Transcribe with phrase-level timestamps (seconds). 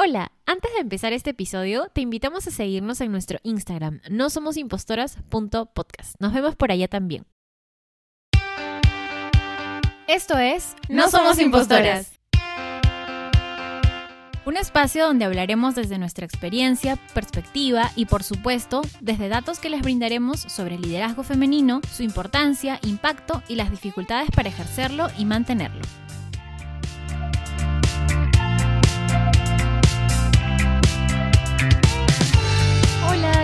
[0.00, 4.56] Hola, antes de empezar este episodio, te invitamos a seguirnos en nuestro Instagram, no somos
[4.56, 6.14] impostoras.podcast.
[6.20, 7.26] Nos vemos por allá también.
[10.06, 12.12] Esto es No Somos Impostoras.
[14.46, 19.82] Un espacio donde hablaremos desde nuestra experiencia, perspectiva y por supuesto desde datos que les
[19.82, 25.82] brindaremos sobre el liderazgo femenino, su importancia, impacto y las dificultades para ejercerlo y mantenerlo.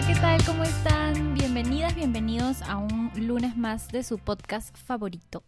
[0.07, 0.45] ¿Qué tal?
[0.45, 1.35] ¿Cómo están?
[1.35, 5.43] Bienvenidas, bienvenidos a un lunes más de su podcast favorito.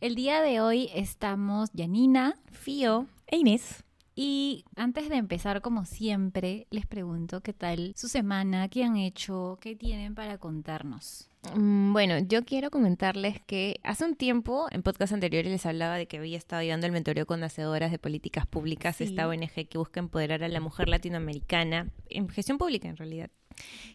[0.00, 3.84] El día de hoy estamos Janina, Fío e Inés.
[4.16, 9.58] y antes de empezar, como siempre, les pregunto qué tal su semana, qué han hecho,
[9.60, 11.29] qué tienen para contarnos.
[11.54, 16.06] Mm, Bueno, yo quiero comentarles que hace un tiempo, en podcast anteriores, les hablaba de
[16.06, 19.04] que había estado llevando el mentoreo con hacedoras de políticas públicas, Sí.
[19.04, 23.30] esta ONG que busca empoderar a la mujer latinoamericana, en gestión pública en realidad.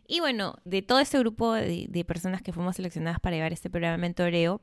[0.08, 3.70] Y bueno, de todo este grupo de, de personas que fuimos seleccionadas para llevar este
[3.70, 4.62] programa de mentoreo,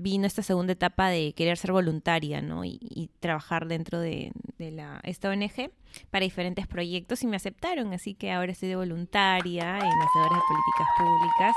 [0.00, 2.64] vino esta segunda etapa de querer ser voluntaria, ¿no?
[2.64, 5.70] Y, trabajar dentro de, de la, esta ONG
[6.10, 10.48] para diferentes proyectos y me aceptaron, así que ahora estoy de voluntaria en Hacedoras de
[10.48, 11.56] Políticas Públicas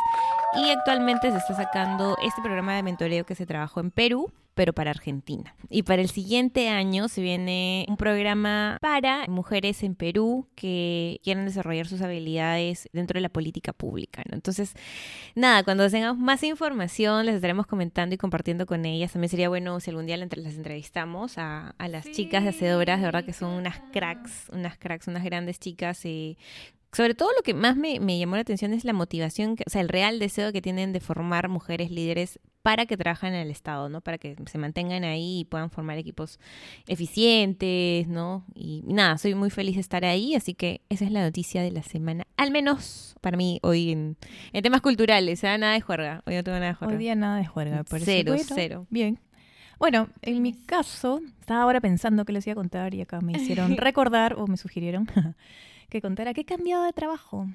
[0.56, 4.74] y actualmente se está sacando este programa de mentoreo que se trabajó en Perú, pero
[4.74, 5.56] para Argentina.
[5.70, 11.46] Y para el siguiente año se viene un programa para mujeres en Perú que quieren
[11.46, 14.36] desarrollar sus habilidades dentro de la política pública, ¿no?
[14.36, 14.74] Entonces,
[15.36, 19.14] nada, cuando tengamos más información les estaremos comentando y compartiendo con ellas.
[19.14, 23.06] También sería bueno si algún día las entrevistamos a, a las chicas de hacedoras, de
[23.06, 26.00] verdad que son unas cracks, unas cracks, unas grandes chicas.
[26.06, 26.38] eh,
[26.94, 29.70] sobre todo lo que más me, me llamó la atención es la motivación, que- o
[29.70, 33.52] sea, el real deseo que tienen de formar mujeres líderes para que trabajen en el
[33.52, 34.00] Estado, ¿no?
[34.00, 36.40] Para que se mantengan ahí y puedan formar equipos
[36.88, 38.46] eficientes, ¿no?
[38.56, 41.72] Y nada, soy muy feliz de estar ahí, así que esa es la noticia de
[41.72, 42.26] la semana.
[42.38, 44.18] Al menos para mí hoy en,
[44.54, 45.58] en temas culturales, ¿eh?
[45.58, 46.24] Nada de juerga.
[46.26, 46.96] Hoy no tengo nada de juerga.
[46.96, 48.06] Hoy día nada de juerga, me parece.
[48.06, 48.88] Cero, Bueno, cero.
[48.90, 49.20] Bien.
[49.80, 53.34] Bueno, en mi caso, estaba ahora pensando que les iba a contar y acá me
[53.34, 55.06] hicieron recordar o me sugirieron
[55.90, 57.48] que contara que he cambiado de trabajo.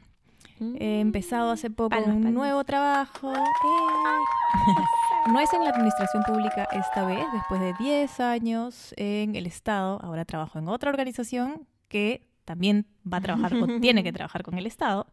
[0.61, 2.33] He empezado hace poco Palmas, un palmas.
[2.33, 3.33] nuevo trabajo.
[3.33, 3.39] ¡Eh!
[5.33, 10.00] no es en la administración pública esta vez, después de 10 años en el Estado.
[10.03, 14.59] Ahora trabajo en otra organización que también va a trabajar o tiene que trabajar con
[14.59, 15.06] el Estado,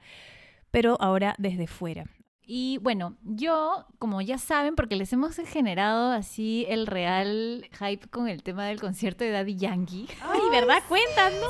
[0.71, 2.05] pero ahora desde fuera.
[2.47, 8.27] Y bueno, yo, como ya saben, porque les hemos generado así el real hype con
[8.27, 10.07] el tema del concierto de Daddy Yankee.
[10.21, 10.83] Ay, ¿verdad?
[10.87, 11.41] Cuéntanos.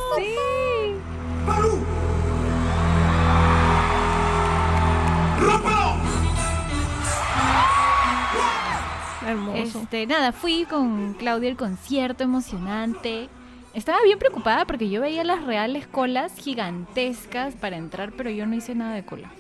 [9.26, 9.80] Hermoso.
[9.82, 13.28] Este, nada, fui con Claudia al concierto emocionante.
[13.74, 18.56] Estaba bien preocupada porque yo veía las reales colas gigantescas para entrar, pero yo no
[18.56, 19.32] hice nada de cola.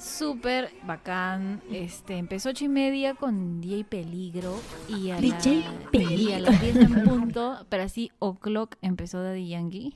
[0.00, 1.62] Súper bacán.
[1.70, 4.58] Este, empezó ocho y media con DJ Peligro
[4.88, 9.48] y a, la- DJ y a las 10 en punto, pero así o'clock empezó Daddy
[9.48, 9.94] Yankee,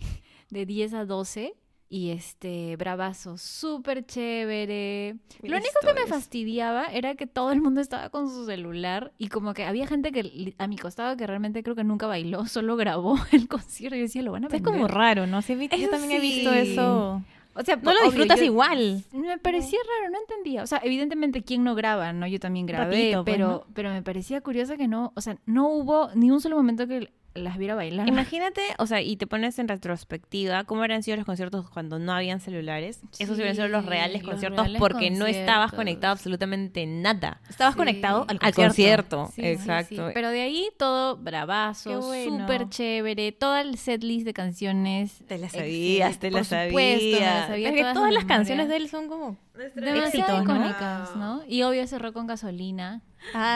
[0.50, 1.54] de 10 a 12.
[1.91, 5.16] Y este, bravazo, súper chévere.
[5.42, 9.12] Mil Lo único que me fastidiaba era que todo el mundo estaba con su celular
[9.16, 12.44] y como que había gente que a mi costado que realmente creo que nunca bailó,
[12.47, 14.70] solo grabó el concierto y decía, lo van a Es vender.
[14.72, 15.41] como raro, ¿no?
[15.41, 16.58] Sí, vi- yo también he visto sí.
[16.58, 17.22] eso.
[17.54, 19.03] O sea, No lo obvio, disfrutas yo- igual.
[19.12, 20.62] Me parecía raro, no entendía.
[20.62, 22.12] O sea, evidentemente, ¿quién no graba?
[22.12, 23.64] No, yo también grabé, pues, pero, ¿no?
[23.75, 27.10] pero me parecía curioso que no, o sea, no hubo ni un solo momento que
[27.38, 28.09] las viera bailar.
[28.09, 32.12] Imagínate, o sea, y te pones en retrospectiva cómo habrían sido los conciertos cuando no
[32.12, 33.00] habían celulares.
[33.19, 35.76] Esos hubieran sido los Sí, reales los conciertos reales porque no estabas conciertos.
[35.76, 37.41] conectado a absolutamente nada.
[37.49, 37.78] Estabas Sí.
[37.78, 39.16] conectado al Al concierto.
[39.19, 40.06] concierto, Sí, sí, exacto.
[40.09, 40.12] sí.
[40.15, 42.41] Pero de ahí todo bravazo, bueno.
[42.41, 45.22] súper chévere, todo el setlist de canciones.
[45.26, 47.47] Te las sabías, te las sabías.
[47.49, 49.37] sabía Es que todas todas las canciones de él son como...
[49.75, 50.55] Demasiado éxitos, ¿no?
[50.55, 51.43] icónicas, ¿no?
[51.49, 53.03] Y obvio cerró con gasolina.
[53.32, 53.38] ¡Qué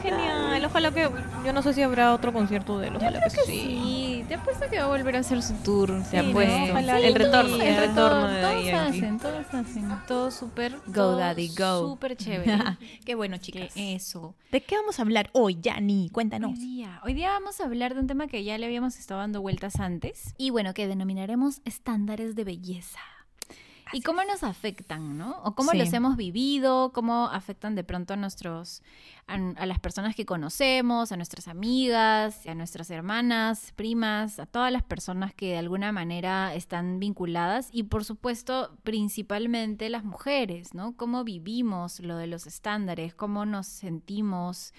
[0.02, 0.64] genial!
[0.64, 1.08] Ojalá que...
[1.44, 2.96] Yo no sé si habrá otro concierto de él.
[2.96, 3.42] Ojalá que, sí.
[3.46, 6.02] Sí, te apuesto que va a volver a hacer su tour.
[6.04, 6.56] Te Sí, apuesto.
[6.58, 6.64] ¿no?
[6.72, 11.88] Ojalá el retorno, el retorno de todos hacen, todos hacen, todo súper, Go, Daddy, go.
[11.90, 12.58] súper chévere.
[13.04, 13.72] Qué bueno, chicas.
[13.76, 14.34] eso.
[14.52, 16.10] ¿De qué vamos a hablar hoy, Yanni?
[16.10, 16.52] Cuéntanos.
[16.52, 19.20] Hoy día, hoy día vamos a hablar de un tema que ya le habíamos estado
[19.20, 22.98] dando vueltas antes y bueno, que denominaremos estándares de belleza.
[23.92, 25.38] Y cómo nos afectan, ¿no?
[25.42, 25.78] O cómo Sí.
[25.78, 28.82] los hemos vivido, cómo afectan de pronto a nuestros,
[29.26, 34.70] a, a las personas que conocemos, a nuestras amigas, a nuestras hermanas, primas, a todas
[34.72, 40.96] las personas que de alguna manera están vinculadas y por supuesto principalmente las mujeres, ¿no?
[40.96, 44.72] Cómo vivimos lo de los estándares, cómo nos sentimos,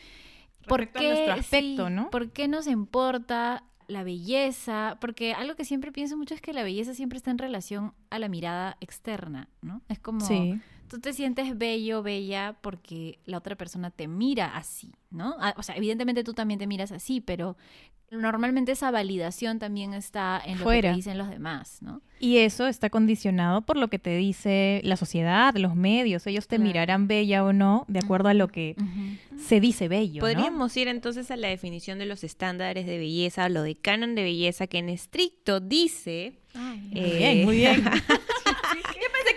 [0.68, 2.10] ¿Por Respecto a qué, nuestro aspecto, sí, ¿no?
[2.12, 6.64] ¿Por qué nos importa la belleza, porque algo que siempre pienso mucho es que la
[6.64, 9.82] belleza siempre está en relación a la mirada externa, ¿no?
[9.90, 10.26] Es como.
[10.92, 15.38] Tú te sientes bello, bella, porque la otra persona te mira así, ¿no?
[15.40, 17.56] Ah, O sea, evidentemente tú también te miras así, pero
[18.10, 22.02] normalmente esa validación también está en lo que te dicen los demás, ¿no?
[22.20, 26.28] Y eso está condicionado por lo que te dice la sociedad, los medios.
[26.28, 26.68] Ellos te Claro.
[26.68, 28.76] mirarán bella o no de acuerdo a lo que
[29.38, 30.16] se dice bello.
[30.22, 30.28] ¿no?
[30.28, 34.24] Podríamos ir entonces a la definición de los estándares de belleza, lo de canon de
[34.24, 36.34] belleza, que en estricto dice...
[36.54, 37.84] Ay, Muy eh, bien, muy bien.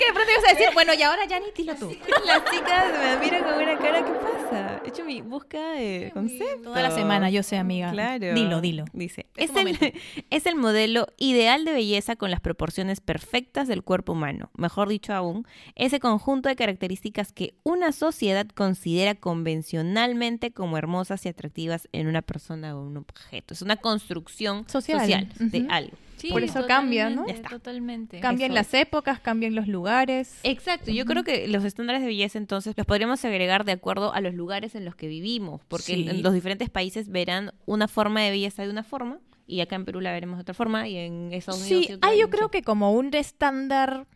[0.05, 1.97] Que de pronto ibas a decir, bueno, y ahora ya ni dilo tú.
[2.27, 4.83] Las chicas me miran con una cara, ¿qué pasa?
[4.85, 6.63] He hecho mi búsqueda de concepto.
[6.65, 7.91] Toda la semana, yo sé, amiga.
[7.91, 8.35] Claro.
[8.35, 8.85] Dilo, dilo.
[8.93, 9.95] Dice, Es es, el,
[10.31, 14.51] es el modelo ideal de belleza con las proporciones perfectas del cuerpo humano.
[14.57, 21.29] Mejor dicho aún, ese conjunto de características que una sociedad considera convencionalmente como hermosas y
[21.29, 23.55] atractivas en una persona o un objeto.
[23.55, 25.01] Es una construcción Social.
[25.01, 25.97] social, de algo.
[26.25, 27.25] Sí, Por eso cambia, ¿no?
[27.25, 27.49] totalmente, Ya está.
[27.51, 28.21] Totalmente.
[28.21, 30.39] Cambian Eso las épocas, cambian los lugares.
[30.43, 34.21] Exacto, yo creo que los estándares de belleza entonces los podríamos agregar de acuerdo a
[34.21, 36.07] los lugares en los que vivimos, porque Sí.
[36.09, 39.85] en los diferentes países verán una forma de belleza de una forma y acá en
[39.85, 41.87] Perú la veremos de otra forma y en Estados Unidos.
[41.87, 44.07] Sí, hay yo creo que como un estándar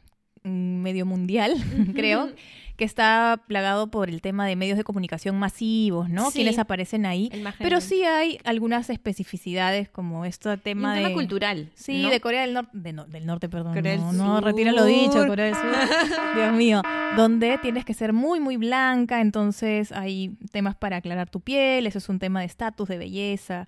[0.45, 0.49] mm,
[0.81, 1.55] medio mundial,
[1.95, 2.31] creo,
[2.79, 6.31] que está plagado por el tema de medios de comunicación masivos, ¿no?
[6.31, 6.37] Sí.
[6.39, 7.29] Quienes aparecen ahí.
[7.33, 7.83] Pero general.
[7.83, 11.13] sí hay algunas especificidades como este un tema tema de...
[11.13, 11.71] cultural.
[11.75, 12.09] Sí, ¿no?
[12.09, 13.75] de Corea del Norte, de no- del Norte, perdón.
[13.75, 15.65] Corea del no, no, retira lo dicho, Corea del Sur.
[16.37, 16.83] Dios mío,
[17.17, 21.99] donde tienes que ser muy, muy blanca, entonces hay temas para aclarar tu piel, eso
[21.99, 23.67] es un tema de estatus, de belleza.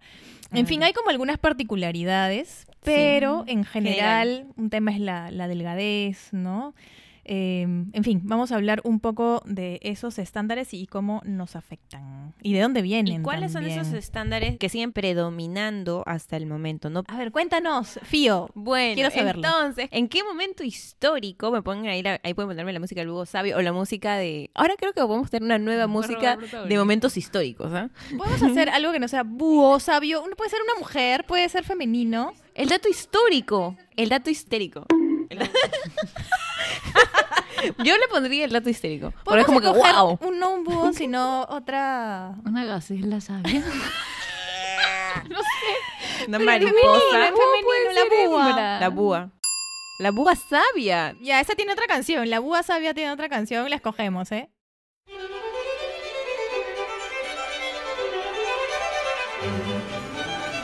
[0.53, 6.29] En fin, hay como algunas particularidades, pero en general, un tema es la, la delgadez,
[6.33, 6.75] ¿no?
[7.33, 12.35] Eh, en fin, vamos a hablar un poco de esos estándares y cómo nos afectan
[12.43, 13.21] y de dónde vienen.
[13.21, 16.91] ¿Y cuáles son esos estándares que siguen predominando hasta el momento?
[16.91, 17.05] ¿no?
[17.07, 18.51] A ver, cuéntanos, Fío.
[18.55, 19.47] Bueno, Quiero saberlo.
[19.47, 23.11] entonces, ¿en qué momento histórico me pongan ahí, la- ahí pueden ponerme la música del
[23.11, 24.51] Hugo Sabio o la música de...
[24.55, 27.91] Ahora creo que podemos tener una nueva música de momentos históricos, ¿ah?
[28.19, 30.21] Podemos hacer algo que no sea búho, sabio.
[30.25, 32.33] Uno puede ser una mujer, puede ser femenino.
[32.57, 34.85] El dato histórico, el dato histérico.
[35.29, 35.51] El da-
[37.85, 39.13] Yo le pondría el dato histérico.
[39.25, 40.19] Porque es como que, wow.
[40.23, 42.35] un, no un búho, sino otra...
[42.45, 43.63] Una gacela sabia.
[46.29, 47.01] Una Pero mariposa.
[47.11, 47.37] femenino,
[47.93, 48.79] femenino, la búa.
[48.81, 49.31] La búa.
[49.99, 51.15] La búa sabia.
[51.21, 52.29] Ya, esa tiene otra canción.
[52.31, 53.69] La búa sabia tiene otra canción.
[53.69, 54.51] La escogemos, ¿eh?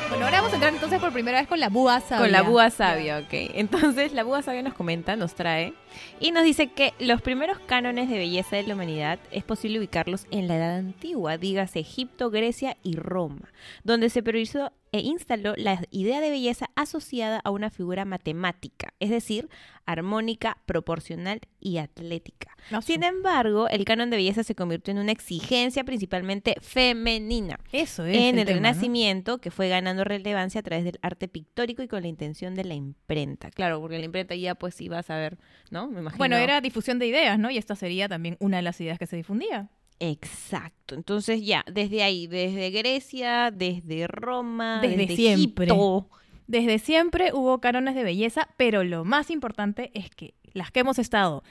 [0.08, 2.18] Bueno, ahora vamos a entrar entonces por primera vez con la búa sabia.
[2.18, 3.32] Con la búa sabia, ok.
[3.54, 5.74] Entonces, la búa sabia nos comenta, nos trae,
[6.20, 10.26] y nos dice que los primeros cánones de belleza de la humanidad es posible ubicarlos
[10.30, 13.50] en la Edad Antigua, dígase Egipto, Grecia y Roma,
[13.82, 19.10] donde se priorizó e instaló la idea de belleza asociada a una figura matemática, es
[19.10, 19.48] decir,
[19.84, 22.56] armónica, proporcional y atlética.
[22.70, 28.04] No, Sin embargo, el canon de belleza se convirtió en una exigencia principalmente femenina Eso
[28.04, 28.16] es.
[28.16, 28.66] en el, tema, ¿no?
[28.66, 32.64] Renacimiento, que fue ganando relevancia a través del arte pictórico y con la intención de
[32.64, 33.50] la imprenta.
[33.50, 35.38] Claro, porque la imprenta ya pues iba a saber,
[35.70, 35.88] ¿no?
[35.88, 36.18] Me imagino.
[36.18, 37.50] Bueno, era difusión de ideas, ¿no?
[37.50, 39.68] Y esta sería también una de las ideas que se difundía.
[40.00, 40.94] Exacto.
[40.94, 45.66] Entonces ya, desde ahí, desde Grecia, desde Roma, Desde desde, siempre.
[45.66, 46.08] Egipto.
[46.46, 50.98] Desde siempre hubo cánones de belleza, pero lo más importante es que las que hemos
[50.98, 51.42] estado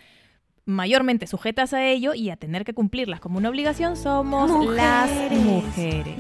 [0.66, 6.16] mayormente sujetas a ello y a tener que cumplirlas como una obligación somos las mujeres.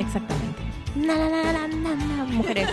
[0.00, 0.62] Exactamente.
[0.94, 2.68] Na, na, na, na, na, na, mujeres.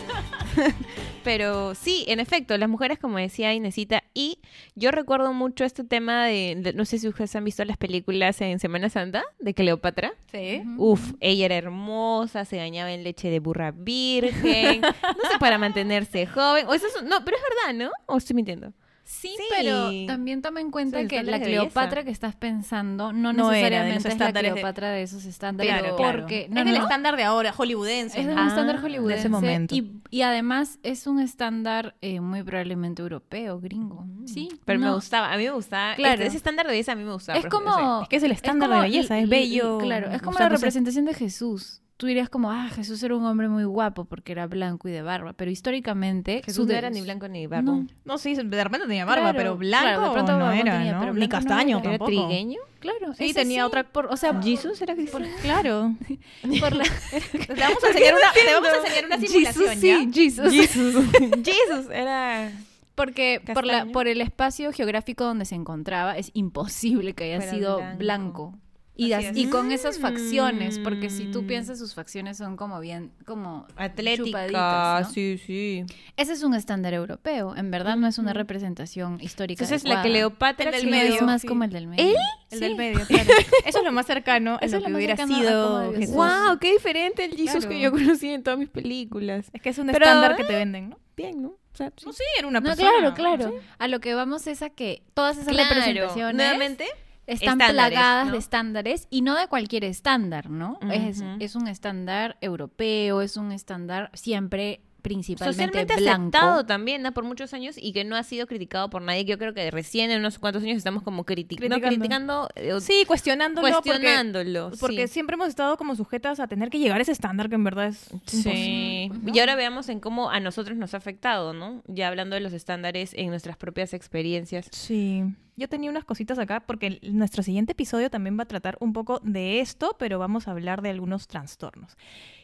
[1.23, 4.39] Pero sí, en efecto, las mujeres, como decía Inesita, y
[4.75, 8.41] yo recuerdo mucho este tema de, de- no sé si ustedes han visto las películas
[8.41, 10.13] en Semana Santa de Cleopatra.
[10.31, 10.63] Sí.
[10.77, 16.25] Uf, ella era hermosa, se bañaba en leche de burra virgen, no sé, para mantenerse
[16.25, 16.65] joven.
[16.67, 17.91] O eso es- no, pero es verdad, ¿no?
[18.07, 18.73] ¿O estoy mintiendo?
[19.13, 19.43] Sí, Sí.
[19.55, 21.39] pero también toma en cuenta que la.
[21.39, 25.03] Cleopatra que estás pensando no, necesariamente es la de- Cleopatra de...
[25.03, 25.71] esos estándares.
[25.73, 26.19] Claro, claro.
[26.21, 28.19] porque no, es el estándar de ahora, hollywoodense.
[28.21, 29.13] Es un estándar Ah, hollywoodense.
[29.15, 29.75] De ese momento.
[29.75, 34.05] Y, y además es un estándar eh, muy probablemente europeo, gringo.
[34.25, 34.47] Sí.
[34.65, 35.93] Pero me gustaba, a mí me gustaba.
[35.95, 36.15] Claro.
[36.15, 37.37] Ese, ese estándar de belleza a mí me gustaba.
[37.37, 38.03] Es como.
[38.03, 41.13] Es que es el estándar de belleza, es bello, Claro, es como la representación de
[41.13, 41.80] Jesús.
[42.01, 45.03] Tú dirías como, ah, Jesús era un hombre muy guapo porque era blanco y de
[45.03, 45.33] barba.
[45.33, 46.41] Pero históricamente.
[46.43, 47.61] Jesús no era ni blanco ni barba.
[47.61, 50.79] No, No, sí, de repente tenía barba, Claro, pero blanco claro, de pronto no era,
[50.79, 50.99] tenía, ¿no?
[51.01, 51.89] pero Ni castaño era.
[51.89, 52.25] ¿Era tampoco.
[52.25, 52.59] trigueño?
[52.79, 53.13] claro.
[53.13, 53.67] Sí, tenía sí.
[53.67, 53.83] otra...
[53.83, 55.27] Por, o sea, ¿Jesús era cristiano?
[55.43, 55.95] Claro.
[56.59, 56.85] por la...
[56.85, 60.11] Te vamos a enseñar una, te vamos a enseñar una simulación, ¿ya?
[60.11, 60.51] Jesus.
[60.51, 60.95] Jesús.
[61.45, 62.51] Jesús era...
[62.95, 67.77] Porque por, la, por el espacio geográfico donde se encontraba es imposible que haya sido
[67.77, 67.97] blanco.
[67.99, 68.59] blanco.
[69.03, 69.37] Y, Así as- es.
[69.37, 71.47] y con esas facciones, porque si tú Mm.
[71.47, 75.13] piensas, sus facciones son como bien, como Atlética, chupaditas, ¿no?
[75.13, 75.83] sí, sí.
[76.17, 79.63] Ese es un estándar europeo, en verdad no es una representación histórica.
[79.63, 80.11] Entonces la adecuada.
[80.11, 81.47] Cleopatra El del Sí, medio, es más sí.
[81.47, 82.09] como el del medio.
[82.09, 82.15] ¿Él?
[82.51, 82.63] El Sí.
[82.63, 83.29] del medio, claro.
[83.65, 86.15] Eso es lo más cercano a Eso lo es lo que hubiera sido Jesús.
[86.15, 86.59] ¡Wow!
[86.59, 88.05] ¡Qué diferente el Jesus que yo Claro.
[88.05, 89.49] conocí en todas mis películas!
[89.53, 90.99] Es que es un Pero, estándar que te venden, ¿no?
[91.17, 91.49] Bien, ¿no?
[91.49, 92.05] O sea, sí.
[92.05, 92.89] No, sí, era una No, persona.
[92.91, 93.55] claro, claro.
[93.79, 96.85] A lo que vamos es a que todas esas Claro, representaciones Nuevamente,
[97.27, 98.31] están estándares, plagadas ¿no?
[98.33, 100.79] de estándares y no de cualquier estándar, ¿no?
[100.91, 106.21] es, un estándar europeo, es un estándar siempre principalmente socialmente blanco.
[106.37, 107.11] aceptado también ¿no?
[107.11, 109.25] por muchos años y que no ha sido criticado por nadie.
[109.25, 111.87] que Yo creo que recién en unos cuantos años estamos como criti- no, Criticando.
[111.87, 113.67] criticando, eh, Sí, cuestionándolo.
[113.67, 114.71] porque- cuestionándolo.
[114.79, 115.13] Porque, sí.
[115.15, 117.87] siempre hemos estado como sujetas a tener que llegar a ese estándar que en verdad
[117.87, 118.53] es imposible.
[118.55, 119.05] Sí.
[119.07, 119.33] pues, ¿no?
[119.35, 121.81] Y ahora veamos en cómo a nosotros nos ha afectado, ¿no?
[121.87, 124.67] Ya hablando de los estándares en nuestras propias experiencias.
[124.71, 125.23] Sí.
[125.61, 129.19] Yo tenía unas cositas acá porque nuestro siguiente episodio también va a tratar un poco
[129.23, 131.95] de esto, pero vamos a hablar de algunos trastornos.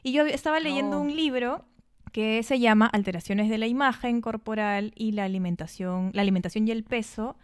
[0.04, 1.02] Y yo estaba leyendo Oh.
[1.02, 1.66] un libro
[2.12, 6.84] que se llama Alteraciones de la imagen corporal y la alimentación, la alimentación y el
[6.84, 7.36] peso.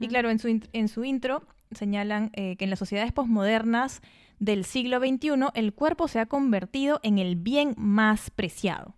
[0.00, 4.02] Y claro, en su, en su intro señalan eh, que en las sociedades posmodernas
[4.40, 8.94] del siglo XXI el cuerpo se ha convertido en el bien más preciado.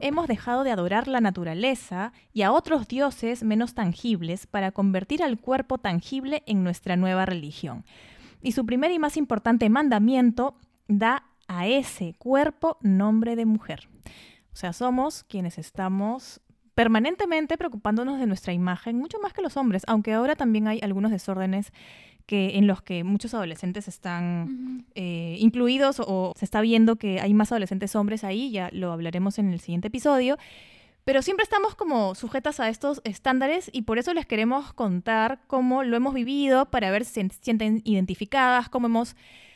[0.00, 5.38] Hemos dejado de adorar la naturaleza y a otros dioses menos tangibles para convertir al
[5.38, 7.84] cuerpo tangible en nuestra nueva religión.
[8.42, 10.56] Y su primer y más importante mandamiento
[10.88, 13.88] da a ese cuerpo nombre de mujer.
[14.52, 16.40] O sea, somos quienes estamos
[16.74, 21.10] permanentemente preocupándonos de nuestra imagen, mucho más que los hombres, aunque ahora también hay algunos
[21.10, 21.72] desórdenes
[22.26, 27.32] que, en los que muchos adolescentes están eh, incluidos o se está viendo que hay
[27.34, 30.36] más adolescentes hombres ahí, ya lo hablaremos en el siguiente episodio.
[31.04, 35.84] Pero siempre estamos como sujetas a estos estándares y por eso les queremos contar cómo
[35.84, 39.14] lo hemos vivido para ver si se sienten identificadas, cómo hemos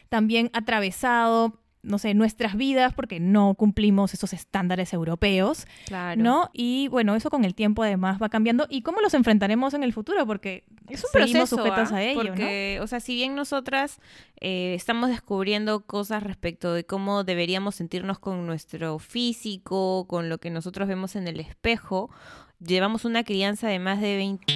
[0.09, 6.23] también atravesado, no sé, nuestras vidas porque no cumplimos esos estándares europeos, Claro.
[6.23, 6.51] ¿no?
[6.53, 9.93] Y bueno, eso con el tiempo además va cambiando y cómo los enfrentaremos en el
[9.93, 11.97] futuro porque Es un seguimos proceso, sujetas ¿ah?
[11.97, 12.29] a ello, ¿no?
[12.31, 14.01] Porque, o sea, si bien nosotras
[14.41, 20.51] eh, estamos descubriendo cosas respecto de cómo deberíamos sentirnos con nuestro físico, con lo que
[20.51, 22.11] nosotros vemos en el espejo,
[22.59, 24.53] llevamos una crianza de más de 20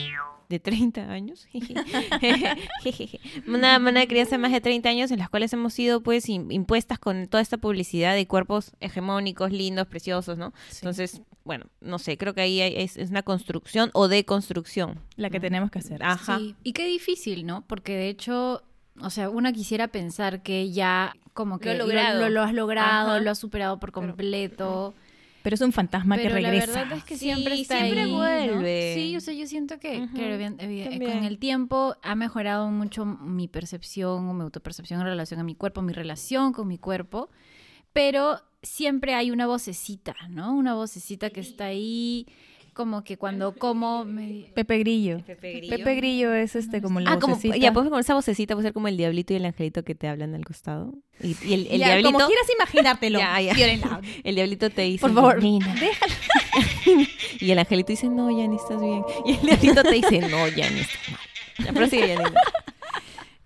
[0.48, 1.46] de 30 años.
[3.48, 6.52] una, una crianza de más de 30 años en las cuales hemos sido pues im-
[6.52, 10.52] impuestas con toda esta publicidad de cuerpos hegemónicos, lindos, preciosos, ¿no?
[10.74, 15.00] Entonces, bueno, no sé, creo que ahí hay- es, es una construcción o deconstrucción.
[15.16, 16.02] La que tenemos que hacer.
[16.02, 16.38] Ajá.
[16.38, 17.64] Sí, y qué difícil, ¿no?
[17.66, 18.62] Porque de hecho,
[19.00, 22.20] o sea, una quisiera pensar que ya como que Lo he lo, logrado.
[22.20, 23.20] lo- lo has logrado, Ajá.
[23.20, 24.94] lo has superado por completo.
[24.96, 25.03] Pero
[25.52, 26.80] es un fantasma que pero la regresa.
[26.80, 28.16] verdad es que Sí, siempre está siempre ahí, ¿no?
[28.16, 28.94] vuelve.
[28.94, 31.00] Sí, o sea, yo siento que, evi- también.
[31.12, 35.54] con el tiempo ha mejorado mucho mi percepción o mi autopercepción en relación a mi
[35.54, 37.28] cuerpo, mi relación con mi cuerpo,
[37.92, 40.54] pero siempre hay una vocecita, ¿no?
[40.54, 42.26] Una vocecita que está ahí,
[42.74, 44.50] como que cuando como me...
[44.54, 45.20] Pepe Grillo.
[45.24, 45.76] Pepe Grillo.
[45.76, 47.56] Pepe Grillo es este como la Ah, como, vocecita.
[47.56, 50.08] ya, pues con esa vocecita puede ser como el diablito y el angelito que te
[50.08, 50.92] hablan al costado.
[51.22, 52.12] Y, y el, el Ya, diablito.
[52.12, 53.18] Como quieras imaginártelo.
[53.24, 53.54] Ya, ya.
[53.54, 54.00] Fiorella.
[54.24, 55.00] El diablito te dice.
[55.00, 55.80] Por favor, déjalo.
[57.40, 59.02] Y el angelito dice, no, ya ni estás bien.
[59.26, 61.20] Y el diablito te dice, no, ya ni estás mal.
[61.66, 62.40] Ya, prosigue, Janina.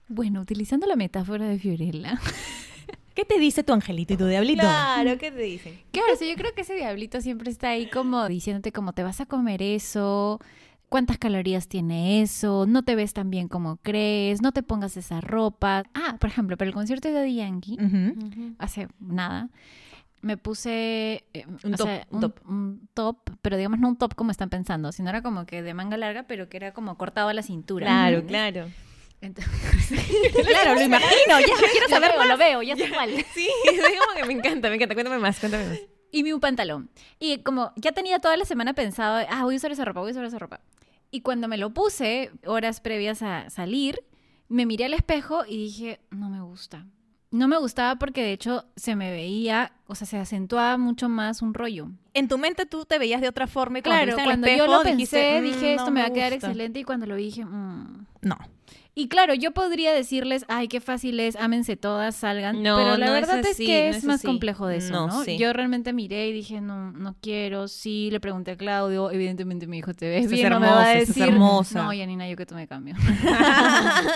[0.08, 2.18] Bueno, utilizando la metáfora de Fiorella.
[3.18, 4.60] ¿Qué te dice tu angelito y tu diablito?
[4.60, 5.76] Claro, ¿qué te dicen?
[5.90, 9.20] Claro, sí, yo creo que ese diablito siempre está ahí como diciéndote cómo te vas
[9.20, 10.38] a comer eso,
[10.88, 15.20] cuántas calorías tiene eso, no te ves tan bien como crees, no te pongas esa
[15.20, 15.82] ropa.
[15.94, 17.76] Ah, por ejemplo, para el concierto de Daddy Yankee,
[18.58, 19.48] hace nada,
[20.22, 22.40] me puse eh, Un o top, sea, un un, top.
[22.48, 25.74] un top, pero digamos no un top como están pensando, sino era como que de
[25.74, 27.84] manga larga, pero que era como cortado a la cintura.
[27.84, 28.66] Claro, claro.
[29.20, 29.52] Entonces,
[30.46, 31.40] Claro, lo imagino.
[31.40, 32.28] Ya quiero lo saber veo, más.
[32.28, 33.10] lo veo, ya sé cuál.
[33.34, 34.94] Sí, es como que me encanta, me encanta.
[34.94, 35.78] Cuéntame más, cuéntame más.
[36.10, 36.90] Y un pantalón.
[37.18, 40.10] Y como ya tenía toda la semana pensado, ah, voy a usar esa ropa, voy
[40.10, 40.60] a usar esa ropa.
[41.10, 44.04] Y cuando me lo puse, horas previas a salir,
[44.48, 46.86] me miré al espejo y dije, no me gusta.
[47.30, 51.42] No me gustaba porque de hecho se me veía, o sea, se acentuaba mucho más
[51.42, 51.90] un rollo.
[52.14, 54.46] En tu mente tú te veías de otra forma y cuando Claro, en el cuando
[54.46, 56.46] yo espejo, lo pensé, dijiste, "Mm, dije, esto no me va a quedar gusta".
[56.46, 56.78] excelente.
[56.80, 58.06] Y cuando lo vi, dije, "Mm".
[58.22, 58.38] No.
[58.94, 62.64] Y claro, yo podría decirles, ay, qué fácil es, ámense todas, salgan.
[62.64, 64.26] No, pero la no verdad es, así, que no es, es más así.
[64.26, 65.24] complejo de eso, No.
[65.24, 67.68] Yo realmente miré y dije, no, no quiero.
[67.68, 70.86] Sí, le pregunté a Claudio, evidentemente me dijo, te ves Estás bien, no me va
[70.88, 71.22] a decir.
[71.22, 71.80] hermosa.
[71.82, 72.96] No, Yanina, yo que tú me cambio.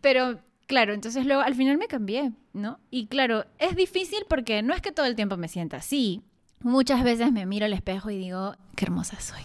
[0.00, 2.78] pero claro, entonces luego al final me cambié, ¿no?
[2.90, 6.22] Y claro, es difícil porque no es que todo el tiempo me sienta así.
[6.60, 9.42] Muchas veces me miro al espejo y digo, qué hermosa soy.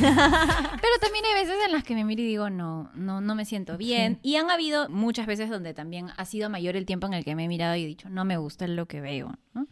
[0.00, 3.44] Pero también hay veces en las que me miro y digo, no, no, no me
[3.44, 4.18] siento bien.
[4.22, 7.34] Y han habido muchas veces donde también ha sido mayor el tiempo en el que
[7.34, 9.36] me he mirado y he dicho, no me gusta lo que veo.
[9.54, 9.66] ¿no?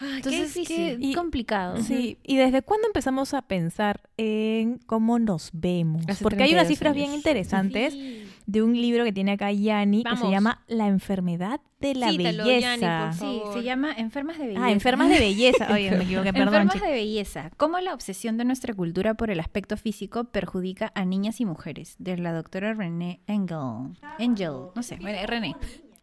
[0.00, 1.16] Entonces, qué qué difícil.
[1.16, 1.82] complicado.
[1.82, 6.04] Sí, ¿y desde cuándo empezamos a pensar en cómo nos vemos?
[6.08, 7.06] Hace Porque hay unas 32 cifras años.
[7.08, 8.27] bien interesantes Sí.
[8.48, 12.44] De un libro que tiene acá Yanni que se llama La enfermedad de la Cítalo,
[12.46, 13.12] belleza.
[13.12, 14.64] Sí, se llama Enfermas de Belleza.
[14.64, 15.68] ah, enfermas de belleza.
[15.70, 16.62] Oye, me equivoqué, perdón.
[16.62, 17.50] Enfermas de belleza.
[17.58, 21.94] ¿Cómo la obsesión de nuestra cultura por el aspecto físico perjudica a niñas y mujeres?
[21.98, 23.98] De la doctora René Engel.
[24.18, 25.54] Engel, no sé, bueno, René.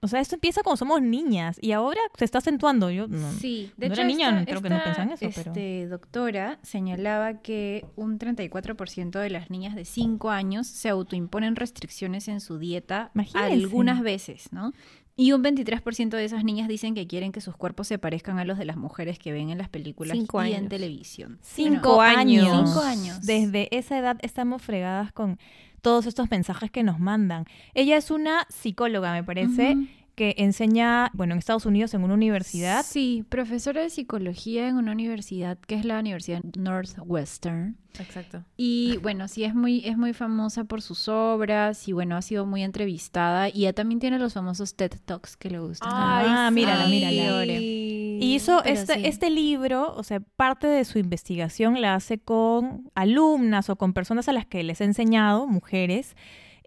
[0.02, 2.92] O sea, esto empieza cuando somos niñas y ahora se está acentuando.
[2.92, 3.32] Yo no.
[3.34, 5.88] Sí, de no hecho, era niña, esta- creo que no pensaba en eso, pero- este,
[5.88, 12.40] doctora señalaba que un 34% de las niñas de 5 años se autoimponen restricciones en
[12.42, 13.54] su dieta Imagínense.
[13.54, 14.74] algunas veces, ¿no?
[15.18, 18.44] Y un 23% de esas niñas dicen que quieren que sus cuerpos se parezcan a
[18.44, 21.40] los de las mujeres que ven en las películas Cinco y en televisión.
[21.42, 22.70] Cinco Bueno, años.
[22.70, 23.22] Cinco años.
[23.22, 25.40] Desde esa edad estamos fregadas con
[25.82, 27.46] todos estos mensajes que nos mandan.
[27.74, 29.78] Ella es una psicóloga, me parece.
[30.16, 32.86] Que enseña, bueno, en Estados Unidos en una universidad.
[32.86, 37.78] Sí, profesora de psicología en una universidad que es la Universidad Northwestern.
[38.00, 38.44] Exacto.
[38.58, 42.46] Y bueno, sí, es muy, es muy famosa por sus obras y bueno, ha sido
[42.46, 45.90] muy entrevistada y ella también tiene los famosos TED Talks que le gustan.
[45.92, 47.46] Ah, mírala, mírala.
[47.46, 49.02] Y Y hizo Pero este, sí.
[49.06, 54.28] este libro, o sea, parte de su investigación la hace con alumnas o con personas
[54.28, 56.16] a las que les he enseñado, mujeres.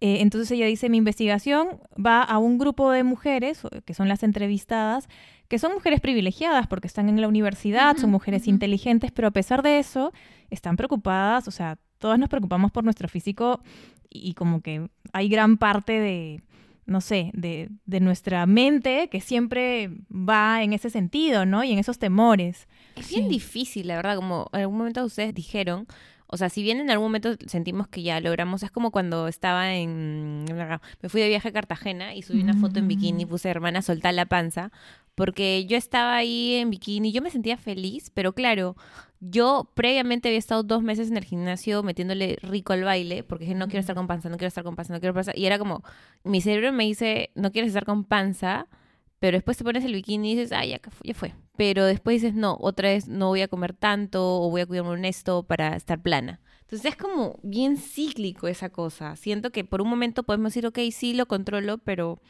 [0.00, 4.22] Eh, entonces ella dice, mi investigación va a un grupo de mujeres, que son las
[4.22, 5.08] entrevistadas,
[5.48, 9.62] que son mujeres privilegiadas porque están en la universidad, son mujeres inteligentes, pero a pesar
[9.62, 10.12] de eso,
[10.50, 13.60] están preocupadas, o sea, todas nos preocupamos por nuestro físico
[14.10, 16.42] y como que hay gran parte de,
[16.86, 21.64] no sé, de, de nuestra mente que siempre va en ese sentido, ¿no?
[21.64, 22.68] Y en esos temores.
[22.94, 23.28] Es bien Sí.
[23.30, 25.86] difícil, la verdad, como en algún momento ustedes dijeron,
[26.30, 29.74] o sea, si bien en algún momento sentimos que ya logramos, es como cuando estaba
[29.74, 30.44] en...
[31.00, 33.80] Me fui de viaje a Cartagena y subí una foto en bikini y puse, hermana,
[33.80, 34.70] soltá la panza,
[35.14, 38.76] porque yo estaba ahí en bikini, yo me sentía feliz, pero claro,
[39.20, 43.56] yo previamente había estado dos meses en el gimnasio metiéndole rico al baile, porque dije,
[43.56, 45.58] no quiero estar con panza, no quiero estar con panza, no quiero panza, y era
[45.58, 45.82] como,
[46.24, 48.68] mi cerebro me dice, no quieres estar con panza,
[49.18, 51.34] pero después te pones el bikini y dices, ah, ya, ya fue.
[51.56, 54.92] Pero después dices, no, otra vez no voy a comer tanto o voy a cuidarme
[54.92, 56.40] un esto para estar plana.
[56.60, 59.16] Entonces es como bien cíclico esa cosa.
[59.16, 62.20] Siento que por un momento podemos decir, ok, sí lo controlo, pero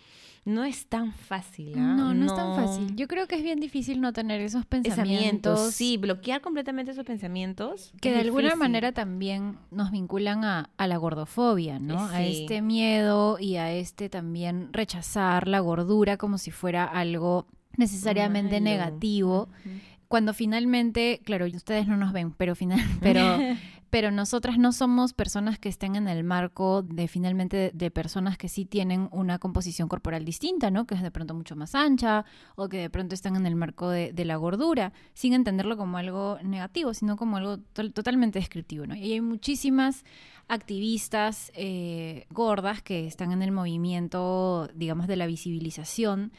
[0.49, 1.75] no es tan fácil.
[1.77, 1.95] ¿ah?
[1.97, 2.97] No, no, es tan fácil.
[2.97, 5.05] Yo creo que es bien difícil no tener esos pensamientos.
[5.07, 7.93] Pensamientos, sí, bloquear completamente esos pensamientos.
[8.01, 12.07] Que es de alguna manera también nos vinculan a, a la gordofobia, ¿no?
[12.07, 18.61] A este miedo y a este también rechazar la gordura como si fuera algo necesariamente
[18.61, 18.71] Malo.
[18.71, 19.49] negativo.
[20.09, 23.39] Cuando finalmente, claro, ustedes no nos ven, pero final, pero,
[23.91, 28.49] pero nosotras no somos personas que estén en el marco de finalmente de, personas que
[28.49, 30.87] sí tienen una composición corporal distinta, ¿no?
[30.87, 32.25] Que es de pronto mucho más ancha
[32.57, 36.39] o que de pronto están en el marco de, la gordura, sin entenderlo como algo
[36.43, 38.95] negativo, sino como algo to- totalmente descriptivo, ¿no?
[38.95, 40.05] Y hay muchísimas
[40.49, 46.33] activistas eh, gordas que están en el movimiento, digamos, de la visibilización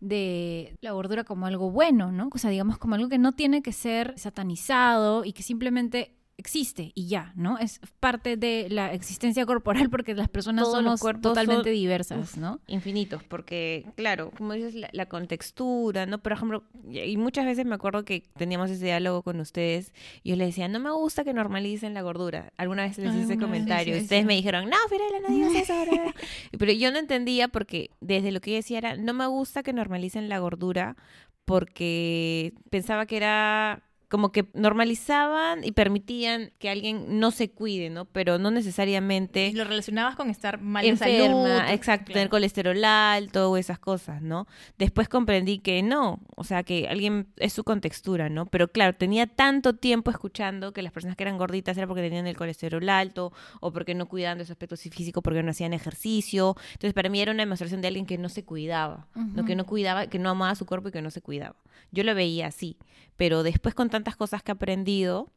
[0.00, 2.28] de la gordura como algo bueno, ¿no?
[2.32, 6.90] O sea, digamos como algo que no tiene que ser satanizado y que simplemente existe
[6.94, 7.58] y ya, ¿no?
[7.58, 12.18] Es parte de la existencia corporal porque las personas Todos somos cuerpos totalmente son- diversas,
[12.32, 12.60] Uf, ¿no?
[12.66, 16.18] Infinitos, porque, claro, como dices, la, la contextura, ¿no?
[16.18, 19.92] Por ejemplo, y muchas veces me acuerdo que teníamos ese diálogo con ustedes
[20.24, 22.52] y yo les decía, no me gusta que normalicen la gordura.
[22.56, 23.96] Alguna vez les hice ese comentario.
[23.96, 25.72] ustedes me dijeron, no, Firela, no digas eso.
[25.72, 26.14] bla, bla, bla".
[26.58, 29.72] Pero yo no entendía porque desde lo que yo decía era, no me gusta que
[29.72, 30.96] normalicen la gordura
[31.44, 33.82] porque pensaba que era
[34.14, 38.04] como que normalizaban y permitían que alguien no se cuide, ¿no?
[38.04, 41.72] Pero no necesariamente Y lo relacionabas con estar mal de enferma, salud.
[41.72, 44.46] exacto, tener colesterol alto o esas cosas, ¿no?
[44.78, 48.46] Después comprendí que no, o sea, que alguien es su contextura, ¿no?
[48.46, 52.28] Pero claro, tenía tanto tiempo escuchando que las personas que eran gorditas era porque tenían
[52.28, 56.54] el colesterol alto o porque no cuidaban de su aspecto físico, porque no hacían ejercicio.
[56.74, 59.44] Entonces, para mí era una demostración de alguien que no se cuidaba, ¿no?
[59.44, 61.56] Que no cuidaba, que no amaba su cuerpo y que no se cuidaba.
[61.90, 62.76] Yo lo veía así,
[63.16, 65.30] pero después con tantas cosas que he aprendido,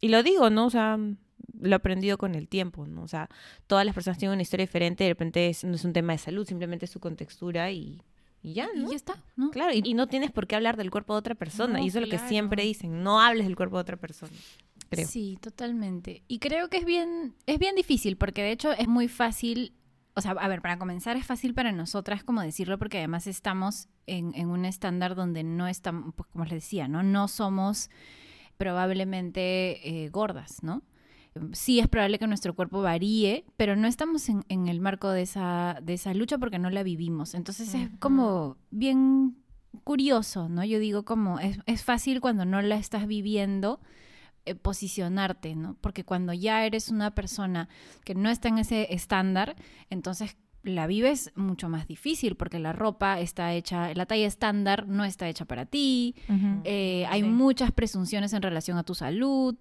[0.00, 0.66] y lo digo, ¿no?
[0.66, 3.02] O sea, lo he aprendido con el tiempo, ¿no?
[3.02, 3.28] O sea,
[3.66, 6.18] todas las personas tienen una historia diferente, de repente es- no es un tema de
[6.18, 8.02] salud, simplemente es su contextura y,
[8.42, 8.90] y ya, Y ¿no?
[8.90, 9.50] ya está, ¿no?
[9.50, 11.88] Claro, y, y no tienes por qué hablar del cuerpo de otra persona, No, y
[11.88, 14.32] eso es lo que siempre dicen, no hables del cuerpo de otra persona,
[14.90, 15.06] creo.
[15.08, 16.22] Sí, totalmente.
[16.28, 19.72] Y creo que es bien, es bien difícil, porque de hecho es muy fácil,
[20.14, 23.88] o sea, a ver, para comenzar es fácil para nosotras como decirlo, porque además estamos
[24.06, 27.02] en, en un estándar donde no estamos, pues como les decía, ¿no?
[27.02, 27.90] No somos
[28.56, 30.82] probablemente eh, gordas, ¿no?
[31.52, 35.22] Sí es probable que nuestro cuerpo varíe, pero no estamos en, en el marco de
[35.22, 37.34] esa, de esa lucha porque no la vivimos.
[37.34, 39.36] Entonces es como bien
[39.82, 40.64] curioso, ¿no?
[40.64, 43.80] Yo digo como es, es fácil cuando no la estás viviendo
[44.46, 45.74] eh, posicionarte, ¿no?
[45.80, 47.68] Porque cuando ya eres una persona
[48.04, 49.56] que no está en ese estándar,
[49.90, 55.04] entonces la vives mucho más difícil porque la ropa está hecha, la talla estándar no
[55.04, 56.14] está hecha para ti,
[56.64, 57.28] eh, hay Sí.
[57.28, 59.54] muchas presunciones en relación a tu salud.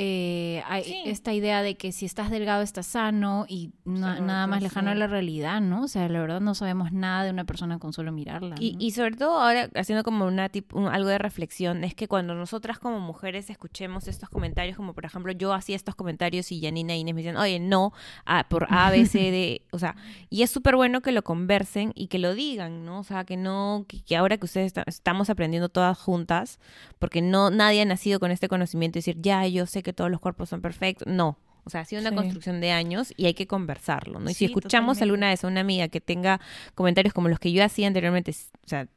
[0.00, 1.02] Eh, hay Sí.
[1.06, 4.90] esta idea de que si estás delgado estás sano y na- Seguro nada más lejano
[4.90, 4.98] a sí.
[5.00, 5.82] la realidad, ¿no?
[5.82, 8.54] O sea, la verdad no sabemos nada de una persona con solo mirarla.
[8.60, 8.78] Y, ¿no?
[8.80, 12.34] y sobre todo ahora haciendo como una tip- un- algo de reflexión, es que cuando
[12.36, 16.92] nosotras como mujeres escuchemos estos comentarios, como por ejemplo yo hacía estos comentarios y Janina
[16.94, 17.92] e Inés me dicen, oye, no,
[18.24, 19.96] ah, por A, B, C, D, o sea,
[20.30, 23.00] y es súper bueno que lo conversen y que lo digan, ¿no?
[23.00, 26.60] O sea, que no, que, que ahora que ustedes está- estamos aprendiendo todas juntas,
[27.00, 30.10] porque no, nadie ha nacido con este conocimiento y decir, ya, yo sé que todos
[30.10, 31.38] los cuerpos son perfectos, no.
[31.64, 32.16] O sea, ha sido una Sí.
[32.16, 34.30] construcción de años y hay que conversarlo, ¿no?
[34.30, 35.04] Y si escuchamos totalmente.
[35.04, 36.40] alguna vez a una amiga que tenga
[36.74, 38.30] comentarios como los que yo hacía anteriormente,
[38.64, 38.88] o sea,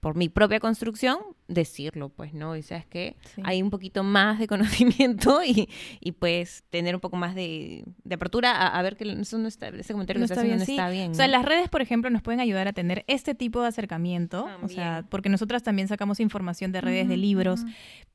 [0.00, 2.56] por mi propia construcción, decirlo, pues, ¿no?
[2.56, 3.42] Y sabes que Sí.
[3.44, 5.68] hay un poquito más de conocimiento y,
[6.00, 9.48] y pues tener un poco más de, de apertura a, a ver que eso no
[9.48, 10.72] está, ese comentario No que está está haciendo bien, no sí.
[10.72, 11.10] está bien.
[11.12, 11.32] O sea, ¿no?
[11.32, 14.46] las redes, por ejemplo, nos pueden ayudar a tener este tipo de acercamiento.
[14.62, 17.64] O sea, porque nosotras también sacamos información de redes, de libros,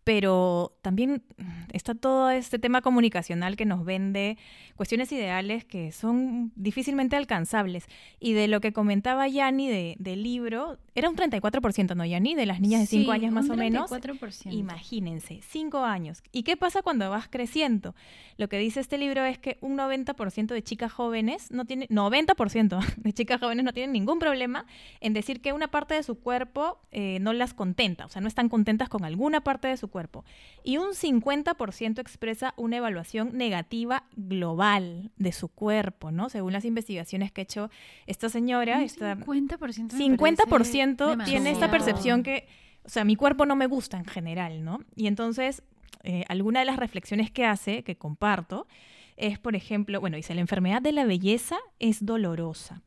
[0.04, 1.24] pero también
[1.72, 4.38] está todo este tema comunicacional que nos vende
[4.76, 7.86] cuestiones ideales que son difícilmente alcanzables.
[8.19, 12.36] Y de lo que comentaba Yani de, del libro, era un 34%, ¿no, Yani?
[12.36, 13.91] De las niñas de 5 Sí, años más o menos.
[13.91, 14.51] 34%.
[14.53, 16.21] Imagínense, cinco años.
[16.31, 17.95] ¿Y qué pasa cuando vas creciendo?
[18.38, 22.79] Lo que dice este libro es que un 90% de chicas jóvenes no tiene 90%
[22.97, 24.65] de chicas jóvenes no tienen ningún problema
[25.01, 28.27] en decir que una parte de su cuerpo eh, no las contenta, o sea, no
[28.27, 30.23] están contentas con alguna parte de su cuerpo.
[30.63, 36.29] Y un 50% expresa una evaluación negativa global de su cuerpo, ¿no?
[36.29, 37.69] Según las investigaciones que ha hecho
[38.07, 39.93] esta señora, Un esta 50%.
[39.93, 42.45] me 50% parece tiene esta percepción que,
[42.84, 44.80] o sea, mi cuerpo no me gusta en general, ¿no?
[44.97, 45.63] Y entonces,
[46.04, 48.67] eh, alguna de las reflexiones que hace, que comparto,
[49.15, 52.82] es, por ejemplo, bueno, dice, la enfermedad de la belleza es dolorosa.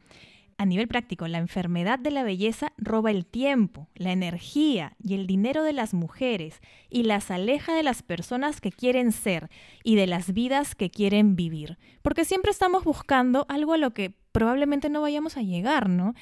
[0.59, 5.27] A nivel práctico, la enfermedad de la belleza roba el tiempo, la energía y el
[5.27, 6.61] dinero de las mujeres
[6.91, 9.49] y las aleja de las personas que quieren ser
[9.85, 11.79] y de las vidas que quieren vivir.
[12.03, 16.15] Porque siempre estamos buscando algo a lo que probablemente no vayamos a llegar, ¿no?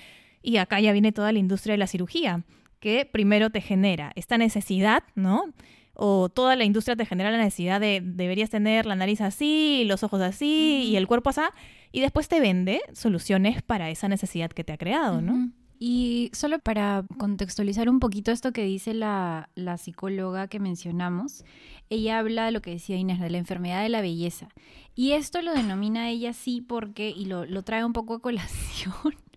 [0.44, 2.44] Y acá ya viene toda la industria de la cirugía,
[2.78, 5.44] que primero te genera esta necesidad, ¿no?
[5.94, 10.02] O toda la industria te genera la necesidad de deberías tener la nariz así, los
[10.02, 11.40] ojos así y el cuerpo así,
[11.92, 15.50] y después te vende soluciones para esa necesidad que te ha creado, ¿no?
[15.78, 21.44] Y solo para contextualizar un poquito esto que dice la, la psicóloga que mencionamos,
[21.90, 24.48] ella habla de lo que decía Inés, de la enfermedad de la belleza.
[24.94, 28.94] Y esto lo denomina ella así porque, y lo, lo trae un poco a colación,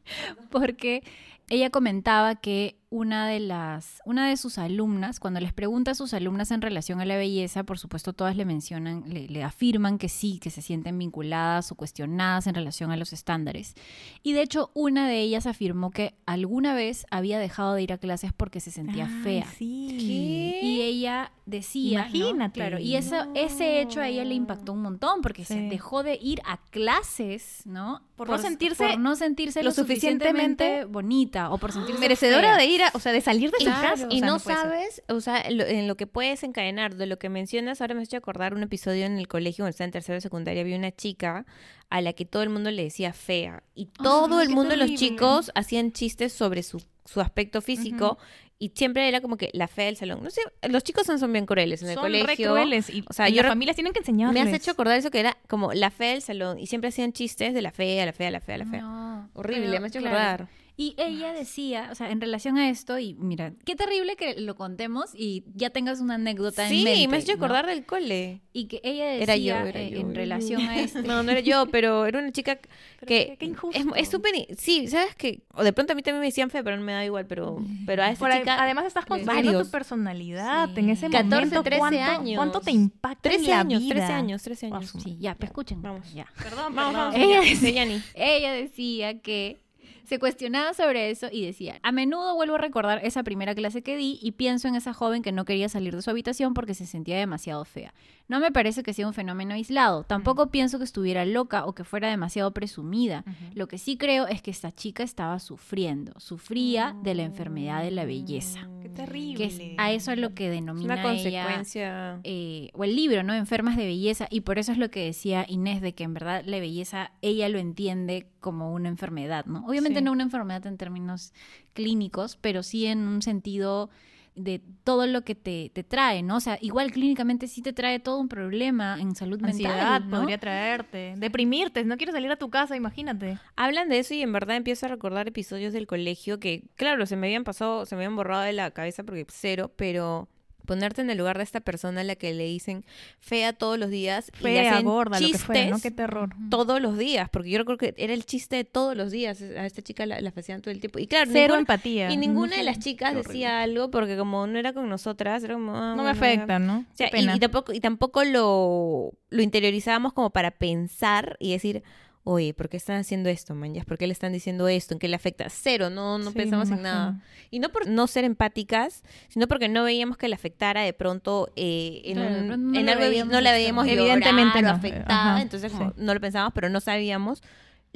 [0.52, 1.04] porque
[1.50, 6.14] ella comentaba que una de las, una de sus alumnas, cuando les pregunta a sus
[6.14, 10.08] alumnas en relación a la belleza, por supuesto todas le mencionan, le, le afirman que
[10.08, 13.76] sí, que se sienten vinculadas o cuestionadas en relación a los estándares.
[14.24, 17.98] Y de hecho, una de ellas afirmó que alguna vez había dejado de ir a
[17.98, 19.46] clases porque se sentía fea.
[19.58, 20.60] Sí.
[20.62, 22.16] Y ella decía, ¿no?
[22.16, 22.54] Imagínate.
[22.54, 26.18] claro, y eso, ese hecho a ella le impactó un montón porque se dejó de
[26.22, 28.02] ir a clases, ¿no?
[28.16, 32.50] Por no sentirse por no sentirse lo, lo suficientemente suficientemente bonita o por sentirse Merecedora
[32.50, 32.58] fea.
[32.58, 33.90] de ir, a- o sea, de salir de su Claro.
[33.90, 34.08] casa.
[34.08, 34.56] o y sea, no, ser.
[34.56, 38.02] sabes, o sea, lo- en lo que puede desencadenar, de lo que mencionas, ahora me
[38.02, 40.78] has hecho acordar un episodio en el colegio, cuando estaba en tercero de secundaria, había
[40.78, 41.46] una chica
[41.90, 43.64] a la que todo el mundo le decía fea.
[43.76, 48.18] Y todo el mundo, los chicos, hacían chistes sobre su, su aspecto físico.
[48.60, 50.24] Y siempre era como que la fea del salón.
[50.24, 52.26] No sé, los chicos son, son bien crueles en el Son colegio.
[52.26, 54.48] re crueles y, O sea, y yo las familias tienen que Me enseñarles.
[54.48, 56.58] has hecho acordar eso que era como la fea del salón.
[56.58, 58.82] Y siempre hacían chistes de la fea, la fea, la fea, la fea.
[58.82, 60.50] No, Horrible, pero, me has hecho claro, acordar.
[60.80, 64.56] Y ella decía, o sea, en relación a esto, y mira, qué terrible que lo
[64.56, 67.08] contemos y ya tengas una anécdota Sí, en mente.
[67.08, 67.44] me has hecho ¿no?
[67.44, 68.42] acordar del cole.
[68.54, 71.02] Y que ella decía, Era yo, era eh, yo, en relación a esto.
[71.02, 72.60] No, no era yo, pero era una chica
[73.00, 73.96] Pero que qué- qué injusto.
[73.96, 76.78] es súper sí sabes que o de pronto a mí también me decían fe pero
[76.78, 79.68] no me da igual pero pero a esta Por ahí- chica además estás construyendo varios.
[79.68, 80.80] tu personalidad Sí.
[80.80, 81.64] en ese 14, momento.
[81.64, 82.36] 13 ¿cuánto, años.
[82.38, 83.96] ¿Cuánto te impacta 13 en la años vida?
[83.96, 85.82] 13 años 13 años Sí, ya, pero escuchen.
[85.82, 86.14] Vamos.
[86.14, 86.26] Ya.
[86.42, 89.60] Perdón, vamos vamos Ella ella decía- Ella decía que
[90.08, 93.98] se cuestionaba sobre eso y decía, a menudo vuelvo a recordar esa primera clase que
[93.98, 96.86] di y pienso en esa joven que no quería salir de su habitación porque se
[96.86, 97.94] sentía demasiado fea.
[98.30, 101.84] No me parece que sea un fenómeno aislado, tampoco pienso que estuviera loca o que
[101.84, 103.26] fuera demasiado presumida.
[103.54, 107.92] Lo que sí creo es que esta chica estaba sufriendo, sufría de la enfermedad de
[107.92, 108.70] la belleza.
[108.98, 109.38] Terrible.
[109.38, 112.20] Que es a eso es lo que Es denomina una ella, consecuencia.
[112.24, 113.34] eh, o el libro, ¿no?
[113.34, 114.28] Enfermas de belleza.
[114.30, 117.48] Y por eso es lo que decía Inés, de que en verdad la belleza ella
[117.50, 119.66] lo entiende como una enfermedad, ¿no?
[119.66, 120.06] Obviamente Sí.
[120.06, 121.34] no una enfermedad en términos
[121.74, 123.90] clínicos, pero sí en un sentido
[124.38, 126.38] de todo lo que te, te trae, ¿no?
[126.38, 130.20] O sea, igual clínicamente sí te trae todo un problema en salud Ansiedad mental, ¿no?
[130.20, 133.40] podría traerte, deprimirte, no quieres salir a tu casa, imagínate.
[133.56, 137.16] Hablan de eso y en verdad empiezo a recordar episodios del colegio que, claro, se
[137.16, 140.30] me habían pasado, se me habían borrado de la cabeza porque cero, pero
[140.68, 142.86] ponerte en el lugar de esta persona a la que le dicen
[143.20, 145.80] fea todos los días y le Fea, hacen gorda, lo que fuera, ¿no?
[145.80, 146.30] Qué terror.
[146.52, 149.66] todos los días, porque yo creo que era el chiste de todos los días, a
[149.66, 151.00] esta chica la, la hacían todo el tiempo.
[151.00, 152.12] Y claro, Cero ningún- empatía.
[152.12, 155.76] y ninguna de las chicas decía algo porque como no era con nosotras, era como...
[155.76, 156.80] ah, No me afecta, ¿no?
[156.80, 161.54] O sea, Qué y, y tampoco, y tampoco lo, lo interiorizábamos como para pensar y
[161.54, 161.82] decir,
[162.30, 163.86] oye, ¿por qué están haciendo esto, manjas?
[163.86, 164.94] ¿Por qué le están diciendo esto?
[164.94, 165.48] ¿En qué le afecta?
[165.50, 167.22] Cero, no, no Sí, pensamos en nada.
[167.52, 171.50] Y no por no ser empáticas, sino porque no veíamos que le afectara de pronto
[171.56, 174.76] eh, en, Claro, un- no en algo, veíamos no la veíamos Evidentemente llorar o no.
[174.78, 175.96] afectada, Ajá, entonces como sí.
[175.98, 177.42] no lo pensábamos, pero no sabíamos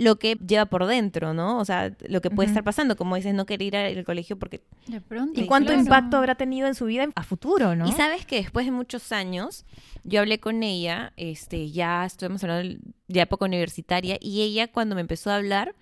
[0.02, 1.60] lo que lleva por dentro, ¿no?
[1.60, 4.64] O sea, lo que puede estar pasando, como dices, no querer ir al colegio porque
[4.88, 5.40] De pronto.
[5.40, 5.82] ¿Y cuánto claro.
[5.82, 7.88] impacto habrá tenido en su vida a futuro, no?
[7.88, 9.64] Y sabes que después de muchos años,
[10.04, 15.02] yo hablé con ella, este, ya estuvimos hablando de época universitaria, y ella cuando me
[15.02, 15.76] empezó a hablar,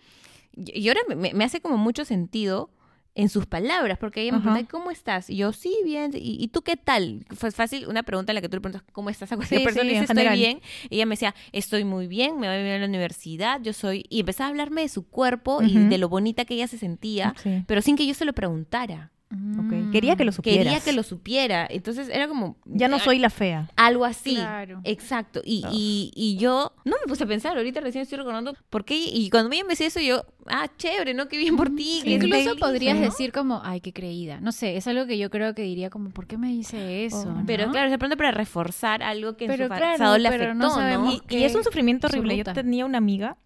[0.53, 2.71] y y ahora me, me hace como mucho sentido
[3.15, 5.30] en sus palabras, porque ella me pregunta, ¿cómo estás?
[5.30, 7.26] Y yo, sí, bien, ¿y, y tú qué tal?
[7.36, 9.65] Fue fácil una pregunta en la que tú le preguntas, ¿cómo estás a cualquier Sí,
[9.65, 9.82] persona?
[9.84, 10.38] sí, y dice, estoy general.
[10.38, 10.62] bien.
[10.89, 14.06] Y ella me decía, estoy muy bien, me va bien en la universidad, yo soy...
[14.10, 17.34] Y empezaba a hablarme de su cuerpo y de lo bonita que ella se sentía,
[17.43, 17.63] Sí.
[17.67, 19.12] pero sin que yo se lo preguntara.
[19.31, 19.91] Ok.
[19.91, 20.63] Quería que lo supieras.
[20.65, 21.67] Quería que lo supiera.
[21.69, 22.57] Entonces era como...
[22.65, 23.69] Ya no soy la fea.
[23.75, 24.33] Algo así.
[24.35, 24.81] Claro.
[24.83, 25.41] Exacto.
[25.45, 25.69] Y, Ah.
[25.71, 28.95] y, y yo no me puse a pensar, ahorita recién estoy recordando por qué.
[28.97, 31.27] Y cuando me decía eso, yo, ah, chévere, ¿no?
[31.27, 32.01] Qué bien por ti.
[32.03, 33.01] qué Incluso feliz, podrías ¿no?
[33.03, 34.39] decir como, ay, qué creída.
[34.41, 37.21] No sé, es algo que yo creo que diría como, ¿por qué me dice eso?
[37.27, 37.31] Oh.
[37.31, 37.43] ¿no?
[37.45, 40.53] Pero claro, de pronto para reforzar algo que en Pero su claro, pasado le afectó,
[40.55, 42.37] no Y, es un sufrimiento su horrible.
[42.37, 43.37] Yo tenía una amiga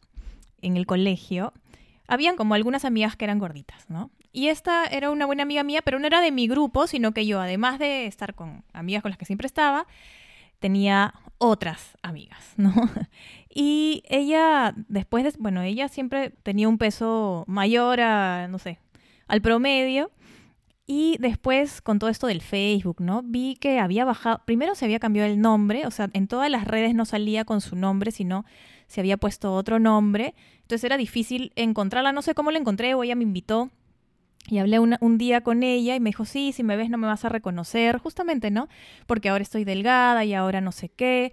[0.61, 1.51] en el colegio.
[2.07, 4.11] Habían como algunas amigas que eran gorditas, ¿no?
[4.33, 7.27] Y esta era una buena amiga mía, pero no era de mi grupo, sino que
[7.27, 9.85] yo, además de estar con amigas con las que siempre estaba,
[10.57, 12.73] tenía otras amigas, ¿no?
[13.55, 18.79] Y ella, después de, bueno, ella siempre tenía un peso mayor a, no sé,
[19.27, 20.09] al promedio.
[20.87, 23.21] Y después, con todo esto del Facebook, ¿no?
[23.23, 26.65] Vi que había bajado, primero se había cambiado el nombre, o sea, en todas las
[26.65, 28.43] redes no salía con su nombre, sino
[28.87, 30.33] se había puesto otro nombre.
[30.61, 33.69] Entonces era difícil encontrarla, no sé cómo la encontré, o ella me invitó
[34.49, 36.97] y hablé una- un día con ella y me dijo, sí, si me ves no
[36.97, 38.67] me vas a reconocer, justamente, ¿no?
[39.07, 41.31] Porque ahora estoy delgada y ahora no sé qué.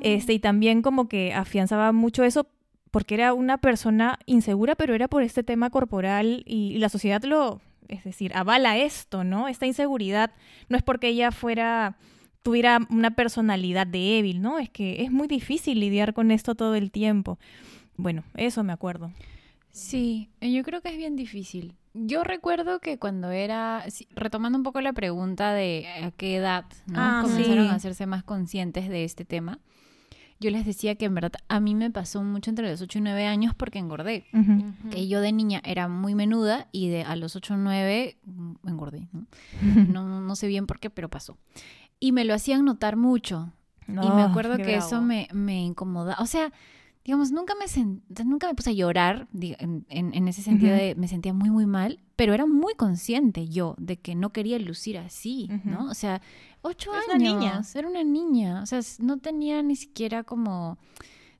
[0.00, 2.46] Este, y también como que afianzaba mucho eso
[2.90, 7.22] porque era una persona insegura, pero era por este tema corporal y, y la sociedad
[7.24, 9.48] lo, es decir, avala esto, ¿no?
[9.48, 10.32] Esta inseguridad
[10.68, 11.96] no es porque ella fuera
[12.42, 14.58] tuviera una personalidad débil, ¿no?
[14.58, 17.38] Es que es muy difícil lidiar con esto todo el tiempo.
[17.96, 19.10] Bueno, eso me acuerdo.
[19.72, 21.74] Sí, eh, yo creo que es bien difícil.
[21.94, 26.94] Yo recuerdo que cuando era, retomando un poco la pregunta de a qué edad ¿no?
[26.98, 27.70] Ah, comenzaron sí.
[27.70, 29.58] a hacerse más conscientes de este tema,
[30.40, 33.02] yo les decía que en verdad a mí me pasó mucho entre los 8 y
[33.02, 34.24] 9 años porque engordé.
[34.32, 34.90] Ujú.
[34.90, 38.52] Que yo de niña era muy menuda y de a los 8 o 9 mm,
[38.66, 39.08] engordé.
[39.62, 40.08] ¿no?
[40.08, 41.36] No, no sé bien por qué, pero pasó.
[42.00, 43.52] Y me lo hacían notar mucho.
[43.86, 45.04] y me Oh, acuerdo que eso bravo.
[45.04, 46.20] me, me incomodaba.
[46.22, 46.52] O sea,
[47.04, 47.66] digamos, nunca me,
[48.24, 51.66] nunca me puse a llorar en, en- en ese sentido de me sentía muy, muy
[51.66, 55.48] mal, pero era muy consciente yo de que no quería lucir así.
[55.64, 55.86] ¿no?
[55.90, 56.22] O sea,
[56.60, 57.04] ocho años.
[57.08, 57.62] una niña.
[57.74, 58.62] Era una niña.
[58.62, 60.78] O sea, no tenía ni siquiera como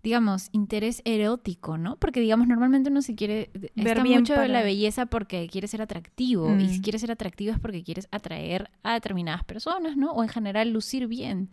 [0.04, 1.94] digamos, interés erótico, ¿no?
[1.94, 3.50] Porque, digamos, normalmente uno se quiere...
[3.54, 6.52] Ver está bien mucho de para- la belleza porque quiere ser atractivo.
[6.58, 6.82] Y si Mm.
[6.82, 10.10] quieres ser atractivo es porque quieres atraer a determinadas personas, ¿no?
[10.10, 11.50] O en general lucir bien.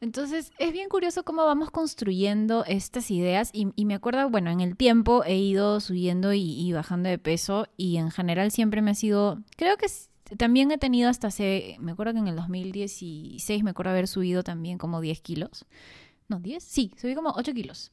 [0.00, 4.60] Entonces, es bien curioso cómo vamos construyendo estas ideas y, y me acuerdo, bueno, en
[4.60, 8.90] el tiempo he ido subiendo y, y bajando de peso y en general siempre me
[8.90, 9.86] ha sido, creo que
[10.36, 14.42] también he tenido hasta hace, me acuerdo que en el 2016 me acuerdo haber subido
[14.42, 15.66] también como 10 kilos.
[16.28, 17.92] No, 10, sí, subí como 8 kilos.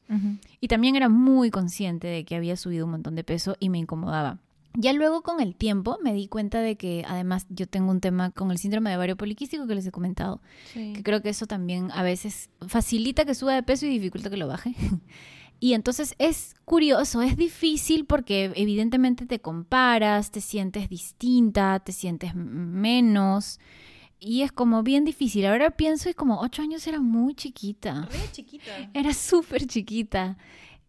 [0.60, 3.78] Y también era muy consciente de que había subido un montón de peso y me
[3.78, 4.38] incomodaba.
[4.76, 8.30] Ya luego con el tiempo me di cuenta de que además yo tengo un tema
[8.30, 10.40] con el síndrome de ovario poliquístico que les he comentado
[10.72, 14.36] que creo que eso también a veces facilita que suba de peso y dificulta que
[14.36, 14.74] lo baje.
[15.60, 22.34] Y entonces es curioso, es difícil porque evidentemente te comparas, te sientes distinta, te sientes
[22.34, 23.60] menos.
[24.20, 25.46] Y es como bien difícil.
[25.46, 28.06] Ahora pienso y como ocho años era muy chiquita.
[28.32, 28.90] chiquita.
[28.92, 30.36] Era súper chiquita.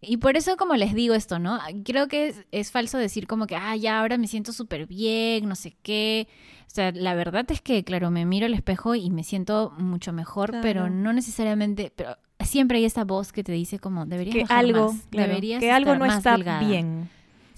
[0.02, 1.60] Y por eso, como les digo esto, ¿no?
[1.84, 5.48] Creo que es, es falso decir como que, ah, ya ahora me siento súper bien,
[5.48, 6.28] no sé qué.
[6.68, 10.12] O sea, la verdad es que, claro, me miro al espejo y me siento mucho
[10.14, 14.42] mejor, pero no necesariamente, pero siempre hay esa voz que te dice como, deberías Que
[14.42, 16.68] bajar algo, más, claro, deberías que algo no más está delgada".
[16.68, 17.10] bien.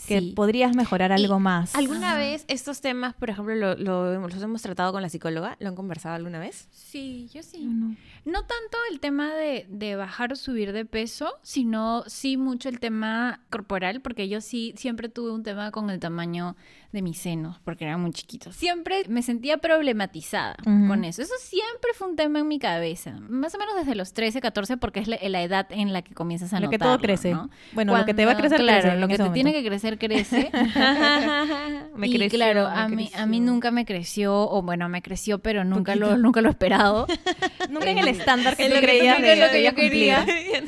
[0.07, 0.33] Que Sí.
[0.35, 1.75] podrías mejorar algo más.
[1.75, 2.17] ¿Alguna Ajá.
[2.19, 5.57] vez estos temas, por ejemplo, lo, lo- los hemos tratado con la psicóloga?
[5.59, 6.67] ¿Lo han conversado alguna vez?
[6.71, 7.65] Sí, yo sí.
[7.65, 7.95] No.
[8.25, 12.79] No tanto el tema de, de bajar o subir de peso, sino sí mucho el
[12.79, 16.55] tema corporal, porque yo sí siempre tuve un tema con el tamaño
[16.91, 18.55] de mis senos, porque eran muy chiquitos.
[18.55, 21.21] Siempre me sentía problematizada con eso.
[21.21, 24.77] Eso siempre fue un tema en mi cabeza, más o menos desde los 13, 14,
[24.77, 27.31] porque es la, la edad en la que comienzas a Lo que todo notarlo, crece.
[27.31, 27.49] ¿no?
[27.73, 28.97] Bueno, lo que te va a crecer, claro, crece.
[28.97, 30.51] lo que te tiene que crecer, crece.
[31.95, 35.01] me y creció, claro, me a mí, a mí nunca me creció, o bueno, me
[35.01, 37.07] creció, pero nunca lo, nunca lo he esperado.
[37.69, 40.25] Nunca en el estándar que tú lo que lo yo quería.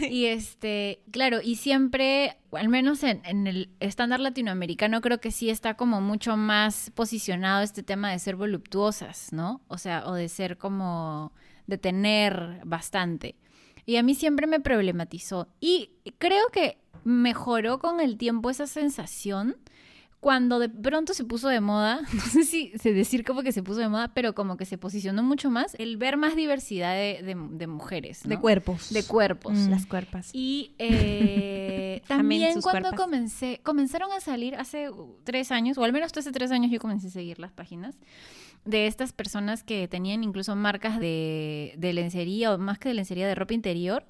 [0.09, 5.75] Y este, claro, y siempre, al menos en, el estándar latinoamericano, creo que sí está
[5.75, 9.61] como mucho más posicionado este tema de ser voluptuosas, ¿no?
[9.67, 11.31] O sea, o de ser como,
[11.67, 13.35] de tener bastante.
[13.85, 15.47] Y a mí siempre me problematizó.
[15.59, 19.57] Y creo que mejoró con el tiempo esa sensación
[20.19, 23.63] cuando de pronto se puso de moda, no sé si se decir como que se
[23.63, 27.21] puso de moda, pero como que se posicionó mucho más el ver más diversidad de,
[27.23, 28.89] de- de mujeres, De cuerpos.
[28.91, 29.53] De cuerpos.
[29.57, 29.69] Mm.
[29.69, 30.29] Las cuerpas.
[30.33, 32.99] Y eh, también cuando cuerpas.
[33.05, 34.89] comencé, comenzaron a salir hace
[35.23, 37.95] tres años, o al menos hace tres años yo comencé a seguir las páginas
[38.65, 43.25] de estas personas que tenían incluso marcas de, de lencería o más que de lencería
[43.25, 44.03] de ropa interior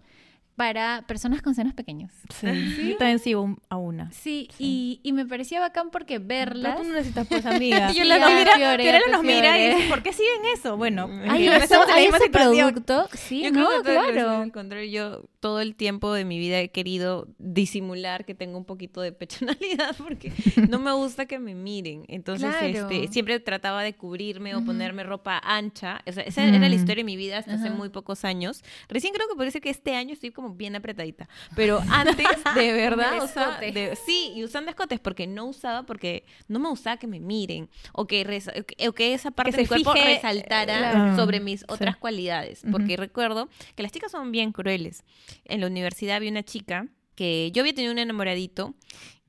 [0.60, 2.12] para personas con senos pequeños.
[2.38, 2.90] Sí.
[2.90, 4.12] Yo también sigo un- a una.
[4.12, 6.74] Sí, Y, y me parecía bacán porque verlas...
[6.74, 7.90] Pero tú no necesitas pues amiga.
[7.94, 8.34] Yo Y la doy.
[8.34, 10.76] mira, Fiore, Fiorella nos mira y dice, ¿por qué siguen eso?
[10.76, 12.68] Bueno, Hay, eso, estamos en la misma ese situación.
[12.74, 14.30] producto, sí, Yo no, claro.
[14.42, 18.66] al contrario, yo todo el tiempo de mi vida he querido disimular que tengo un
[18.66, 20.34] poquito de pechonalidad porque
[20.70, 22.04] no me gusta que me miren.
[22.10, 22.90] Entonces, Claro.
[22.90, 26.02] este, siempre trataba de cubrirme o ponerme ropa ancha.
[26.06, 28.62] O sea, esa era la historia de mi vida hasta hace muy pocos años.
[28.90, 31.28] Recién creo que parece que este año estoy como bien apretadita.
[31.56, 36.26] Pero antes, de verdad, o sea, de- sí, y usando escotes porque no usaba, porque
[36.48, 38.42] no me gustaba que me miren o que,
[38.88, 41.16] o que esa parte se de mi cuerpo fije, resaltara claro.
[41.16, 41.66] sobre mis Sí.
[41.70, 42.62] otras cualidades.
[42.72, 45.04] Porque recuerdo que las chicas son bien crueles.
[45.46, 48.76] En la universidad había una chica que yo había tenido un enamoradito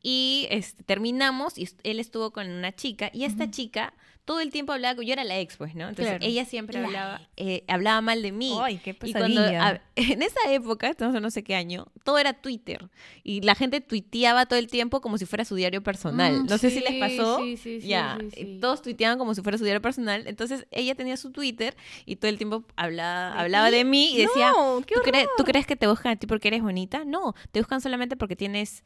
[0.02, 3.92] y este, terminamos y él estuvo con una chica y esta chica
[4.24, 5.88] todo el tiempo hablaba, yo era la ex pues, ¿no?
[5.88, 6.24] Entonces Claro.
[6.24, 8.56] ella siempre La hablaba, eh, hablaba mal de mí.
[8.60, 12.18] Ay, qué Y cuando, a- en esa época, estamos en no sé qué año, todo
[12.18, 12.88] era Twitter.
[13.24, 16.42] Y la gente tuiteaba todo el tiempo como si fuera su diario personal.
[16.42, 17.38] Mm, no sé si les pasó.
[17.40, 18.58] sí, sí, sí, ya, sí.
[18.60, 20.24] todos tuiteaban como si fuera su diario personal.
[20.26, 24.18] Entonces ella tenía su Twitter y todo el tiempo hablaba, ¿De hablaba de mí y
[24.18, 25.46] decía, No, ¿Tú, crees, ¿tú horror.
[25.46, 27.04] crees que te buscan a ti porque eres bonita?
[27.04, 28.84] No, te buscan solamente porque tienes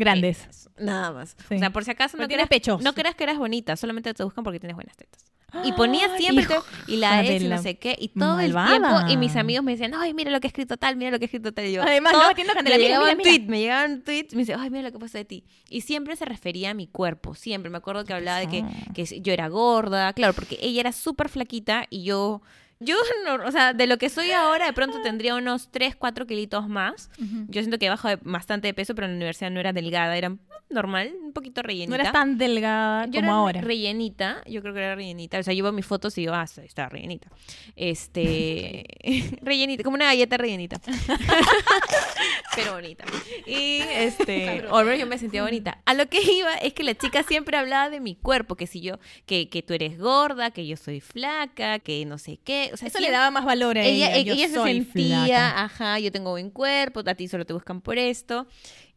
[0.00, 0.38] Grandes.
[0.38, 1.36] tetas, Nada más.
[1.48, 1.54] Sí.
[1.54, 2.82] O sea, por si acaso Pero no tienes pechos.
[2.82, 5.24] no creas que eras bonita, solamente te buscan porque tienes buenas tetas.
[5.64, 6.46] Y ponía siempre
[6.86, 9.64] y la de ex y no sé qué y todo el tiempo y mis amigos
[9.64, 11.66] me decían, "Ay, mira lo que ha escrito tal, mira lo que ha escrito tal."
[11.66, 14.54] Y yo, Además, todo- no, entiendo candela, me llegaban tweets, me llegaban tweets, me dice,
[14.54, 17.68] "Ay, mira lo que pasa de ti." Y siempre se refería a mi cuerpo, siempre.
[17.68, 21.28] Me acuerdo que hablaba de que, que yo era gorda, claro, porque ella era súper
[21.28, 22.42] flaquita y yo
[22.80, 26.26] yo no, o sea, de lo que soy ahora, de pronto tendría unos 3, 4
[26.26, 27.10] kilitos más.
[27.48, 30.16] Yo siento que he bajado bastante de peso, pero en la universidad no era delgada,
[30.16, 30.36] era
[30.70, 31.90] normal, un poquito rellenita.
[31.90, 33.60] No eras tan delgada Yo como era ahora.
[33.60, 35.38] rellenita, yo creo que era rellenita.
[35.38, 37.28] O sea, yo veo mis fotos y digo, ah, sí, está rellenita.
[37.76, 38.84] Este,
[39.42, 40.80] rellenita, como una galleta rellenita.
[42.54, 43.04] Pero bonita.
[43.46, 45.80] Y este, ahora yo me sentía bonita.
[45.86, 48.80] A lo que iba es que la chica siempre hablaba de mi cuerpo, que si
[48.80, 52.70] yo, que, que tú eres gorda, que yo soy flaca, que no sé qué.
[52.72, 54.14] O sea, Eso le daba más valor a ella.
[54.14, 55.62] ella, Yo ella se sentía, flaca.
[55.64, 58.46] ajá, yo tengo buen cuerpo, a ti solo te buscan por esto.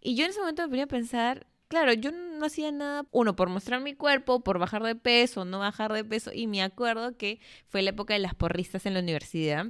[0.01, 3.35] Y yo en ese momento me ponía a pensar, claro, yo no hacía nada, uno,
[3.35, 6.29] por mostrar mi cuerpo, por bajar de peso, no bajar de peso.
[6.31, 9.65] Y me acuerdo que fue la época de las porristas en la universidad.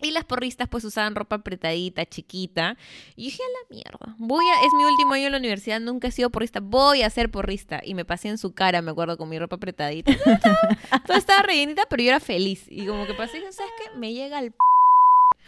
[0.00, 2.76] Y las porristas pues usaban ropa apretadita, chiquita.
[3.16, 4.14] Y dije, a la mierda.
[4.18, 7.10] Voy a, es mi último año en la universidad, nunca he sido porrista, voy a
[7.10, 7.80] ser porrista.
[7.84, 10.12] Y me pasé en su cara, me acuerdo, con mi ropa apretadita.
[11.06, 12.64] Todo estaba rellenita, pero yo era feliz.
[12.68, 13.98] Y como que pasé, ¿sabes qué?
[13.98, 14.52] Me llega el...
[14.52, 14.58] p-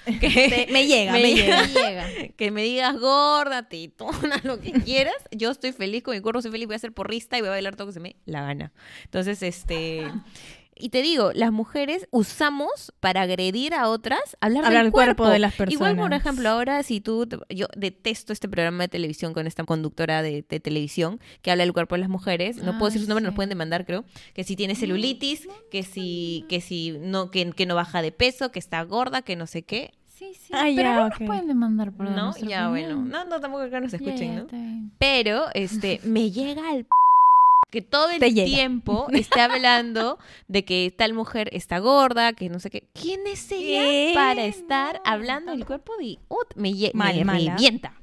[0.20, 1.66] que, me llega, me, Me llega.
[1.66, 2.06] llega.
[2.36, 5.16] que me digas gorda, titona, lo que quieras.
[5.32, 7.52] Yo estoy feliz con mi cuerpo, soy feliz, voy a ser porrista y voy a
[7.52, 8.72] bailar todo lo que se me la gana.
[9.04, 10.10] Entonces, este...
[10.78, 15.26] Y te digo, las mujeres usamos para agredir a otras hablar, Hablar del del cuerpo
[15.26, 16.20] de las Igual, por personas.
[16.20, 20.60] ejemplo, ahora si tú, yo detesto este programa de televisión con esta conductora de, de
[20.60, 22.58] televisión que habla del cuerpo de las mujeres.
[22.58, 23.36] No puedo decir su nombre, nos sí.
[23.36, 24.04] pueden demandar, creo.
[24.34, 28.52] Que si tiene celulitis, que si, que si no, que, que no baja de peso,
[28.52, 29.94] que está gorda, que no sé qué.
[30.18, 30.52] Sí, sí.
[30.54, 32.70] Ah, pero ya, no nos pueden demandar por No, ya opinión.
[32.70, 32.96] bueno.
[33.04, 34.90] No, no, tampoco acá nos escuchen, ya, ¿no?
[34.98, 36.90] Pero, este, me llega al p-
[37.70, 38.46] que todo el Te llega.
[38.46, 42.84] tiempo esté hablando de que tal mujer está gorda, que no sé qué.
[42.94, 44.12] ¿Quién es ella ¿Qué?
[44.14, 46.54] para estar hablando del cuerpo de ut?
[46.56, 48.00] Me, Mal, me revienta.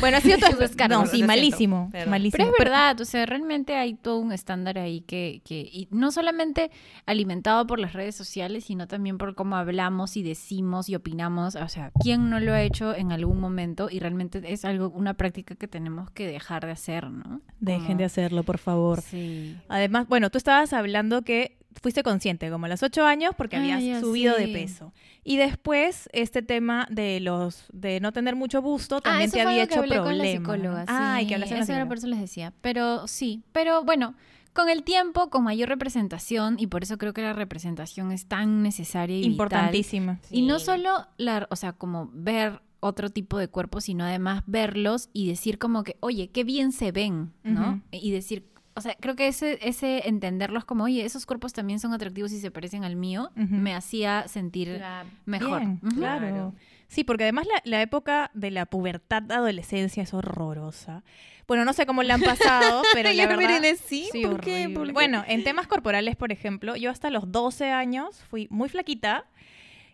[0.00, 1.88] Bueno, ha sido todo Descargo, No, sí, malísimo.
[1.92, 2.10] Perdón.
[2.10, 2.44] malísimo.
[2.44, 6.10] Pero es verdad, o sea, realmente hay todo un estándar ahí que, que y no
[6.12, 6.70] solamente
[7.04, 11.56] alimentado por las redes sociales, sino también por cómo hablamos y decimos y opinamos.
[11.56, 13.88] O sea, ¿quién no lo ha hecho en algún momento?
[13.90, 17.40] Y realmente es algo, una práctica que tenemos que dejar de hacer, ¿no?
[17.60, 19.00] Dejen Como- de hacerlo, por favor.
[19.02, 19.56] Sí.
[19.68, 23.60] Además, bueno, tú estabas hablando que fuiste consciente como a los ocho años porque Ah,
[23.60, 24.92] habías subido de peso.
[25.24, 29.42] Y después este tema de los de no tener mucho busto también ah, eso te
[29.42, 30.84] había hecho hablé con la problema.
[30.88, 32.52] Ah, y que hablaste con la era por eso les decía.
[32.60, 34.14] Pero sí, pero bueno,
[34.52, 38.62] con el tiempo, con mayor representación, y por eso creo que la representación es tan
[38.62, 39.32] necesaria y vital.
[39.32, 40.18] Importantísima.
[40.30, 45.10] Y no solo, la, o sea, como ver otro tipo de cuerpos, sino además verlos
[45.12, 47.82] y decir como que, oye, qué bien se ven, ¿no?
[47.90, 48.46] Y decir,
[48.76, 52.40] o sea, creo que ese, ese entenderlos como, oye, esos cuerpos también son atractivos y
[52.40, 54.80] se parecen al mío, me hacía sentir
[55.24, 55.60] mejor.
[55.60, 56.28] Bien, claro.
[56.28, 56.54] Claro.
[56.88, 61.02] Sí, porque además la, la época de la pubertad, adolescencia es horrorosa.
[61.48, 63.58] Bueno, no sé cómo la han pasado, pero la verdad...
[63.60, 64.64] miren, sí, Sí, ¿por qué?
[64.64, 64.74] horrible.
[64.74, 64.92] ¿Por qué?
[64.92, 69.24] Bueno, en temas corporales, por ejemplo, yo hasta los 12 años fui muy flaquita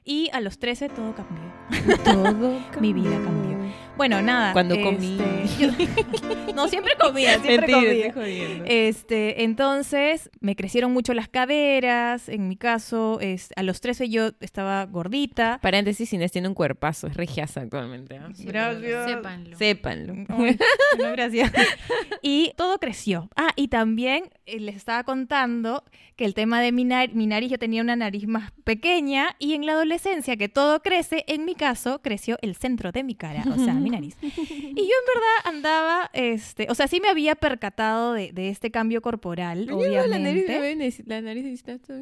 [0.05, 1.45] y a los 13 todo cambió.
[2.05, 3.51] todo Mi vida cambió.
[3.97, 4.53] Bueno, nada.
[4.53, 5.18] Cuando comí.
[5.59, 5.70] yo-
[6.55, 8.62] no, siempre comía, siempre Mentira, comía.
[8.64, 12.28] Este, entonces me crecieron mucho las caderas.
[12.28, 15.59] En mi caso, es, a los 13 yo estaba gordita.
[15.62, 18.16] Paréntesis, Inés tiene un cuerpazo, es regiasa actualmente.
[18.16, 18.28] ¿ah?
[18.38, 19.11] Gracias.
[19.11, 19.59] Sépanlo.
[19.59, 20.14] Sépanlo.
[20.28, 20.57] Ay,
[20.99, 21.53] no, gracias.
[22.24, 23.28] Y todo creció.
[23.36, 24.30] Ah, y también
[24.61, 25.84] les estaba contando
[26.16, 29.55] que el tema de mi, nar- mi nariz, yo tenía una nariz más pequeña y
[29.55, 33.44] en la adolescencia, que todo crece, en mi caso, creció el centro de mi cara,
[33.50, 34.16] o sea, mi nariz.
[34.22, 38.70] Y yo en verdad andaba, este, o sea, sí me había percatado de, de este
[38.70, 40.09] cambio corporal, obviamente.
[40.09, 40.44] La nariz,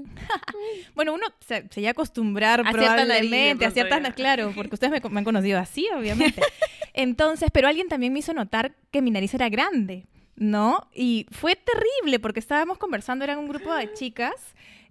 [0.94, 4.12] Bueno, uno se, se llega a acostumbrar A nariz, probablemente a ciertas, ya.
[4.12, 6.40] claro, porque ustedes me, me han conocido así, obviamente.
[6.94, 10.07] Entonces, pero alguien también me hizo notar que mi nariz era grande,
[10.41, 10.88] ¿no?
[10.93, 14.34] Y fue terrible porque estábamos conversando, eran un grupo de chicas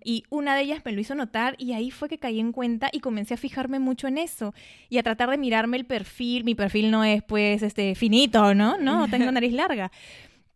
[0.01, 2.89] y una de ellas me lo hizo notar y ahí fue que caí en cuenta
[2.93, 4.53] y comencé a fijarme mucho en eso
[4.89, 6.43] y a tratar de mirarme el perfil.
[6.43, 8.77] Mi perfil no es pues este finito, ¿no?
[8.77, 9.91] No, tengo nariz larga.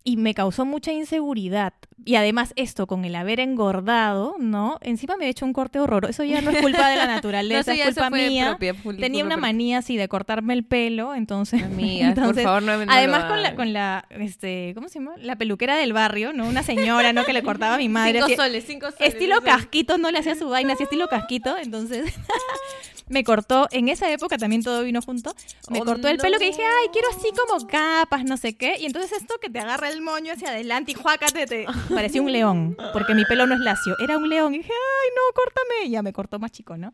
[0.05, 1.73] Y me causó mucha inseguridad.
[2.05, 4.77] Y además esto, con el haber engordado, ¿no?
[4.81, 6.05] Encima me he hecho un corte horror.
[6.09, 8.57] Eso ya no es culpa de la naturaleza, es culpa mía.
[8.99, 11.63] Tenía una manía así de cortarme el pelo, entonces...
[11.63, 15.13] Amigas, por favor, no me no Además con la, con la, este, ¿cómo se llama?
[15.21, 16.45] La peluquera del barrio, ¿no?
[16.45, 17.23] Una señora, ¿no?
[17.23, 18.13] Que le cortaba a mi madre.
[18.15, 19.13] Cinco así- soles, cinco soles.
[19.13, 22.13] estilo casquito, no le hacía su vaina, así estilo casquito, entonces
[23.09, 25.33] me cortó, en esa época también todo vino junto,
[25.69, 28.77] me Oh, cortó el pelo que dije, ay, quiero así como capas, no sé qué,
[28.79, 32.31] y entonces esto que te agarra el moño hacia adelante y juácate, te parecía un
[32.31, 35.85] león, porque mi pelo no es lacio, era un león, y dije, ay, no, córtame,
[35.87, 36.93] y ya me cortó más chico, ¿no?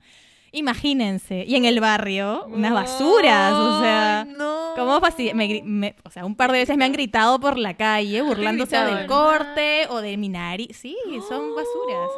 [0.51, 4.25] Imagínense, y en el barrio, unas basuras, o sea...
[4.25, 4.59] No.
[4.75, 4.99] ¿Cómo
[5.33, 8.77] me me- o sea, un par de veces me han gritado por la calle, burlándose
[8.77, 10.77] del corte o de mi nariz.
[10.77, 10.95] Sí,
[11.27, 12.09] son basuras.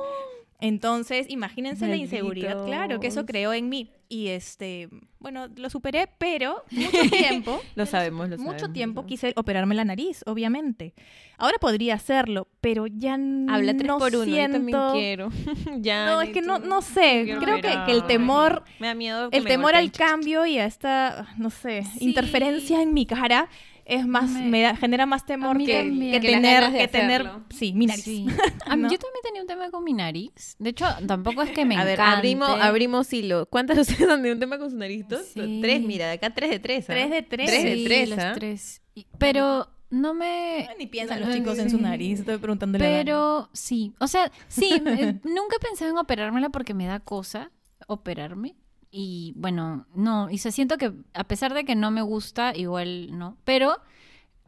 [0.62, 3.90] Entonces, imagínense la inseguridad, claro, que eso creó en mí.
[4.08, 4.90] Y este,
[5.20, 8.74] bueno, lo superé, pero mucho tiempo, Lo sabemos, lo mucho sabemos.
[8.74, 10.94] tiempo quise operarme la nariz, obviamente.
[11.38, 14.58] Ahora podría hacerlo, pero ya Habla tres no por uno, siento...
[14.58, 15.30] yo también quiero.
[15.80, 16.06] ya.
[16.08, 19.46] No, es que no, no sé, creo que, que el temor Me da miedo el
[19.46, 22.06] temor al cambio y a esta, no sé, Sí.
[22.06, 23.50] interferencia en mi cara
[23.92, 28.06] es más, Me- me, da- genera más temor que, tener, que tener, sí, mi nariz.
[28.08, 28.26] Yo
[28.66, 30.56] también tenía un tema con mi nariz.
[30.60, 33.48] De hecho, tampoco es que me A ver, abrimos, abrimos hilo.
[33.48, 35.26] ¿Cuántas de ustedes han tenido un tema con sus naritos?
[35.34, 35.60] Sí.
[35.62, 36.86] Tres, mira, de acá tres de tres.
[36.90, 36.94] ¿ah?
[36.94, 37.50] Tres de tres.
[37.50, 38.32] Tres de tres, ¿ah?
[38.34, 38.82] tres.
[39.18, 40.70] Pero no me...
[40.80, 42.84] Ni piensan los chicos en su nariz, estoy preguntándole.
[42.86, 47.52] Pero sí, o sea, sí, eh, nunca he pensado en operármela porque me da cosa
[47.88, 48.56] operarme.
[48.92, 53.18] Y bueno, no, y se siento que a pesar de que no me gusta, igual
[53.18, 53.38] no.
[53.46, 53.78] Pero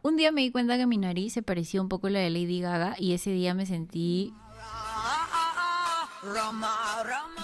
[0.02, 2.30] un día me di cuenta que mi nariz se parecía un poco a la de
[2.30, 4.34] Lady Gaga y ese día me sentí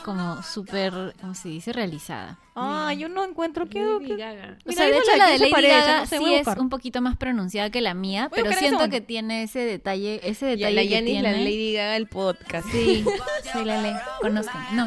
[0.03, 1.73] como súper, ¿cómo se dice?
[1.73, 2.39] Realizada.
[2.55, 3.81] Ah, yo no encuentro que...
[3.81, 4.57] Lady Gaga.
[4.65, 6.69] O Mira, sea, de hecho la de Lady parece, Gaga no sé, sí es un
[6.69, 10.81] poquito más pronunciada que la mía, pero siento que tiene ese detalle, ese detalle la
[10.81, 11.21] que tiene.
[11.21, 12.67] la Lady Gaga del podcast.
[12.69, 13.03] Sí,
[13.53, 14.75] sí, la le conozcan.
[14.75, 14.85] No.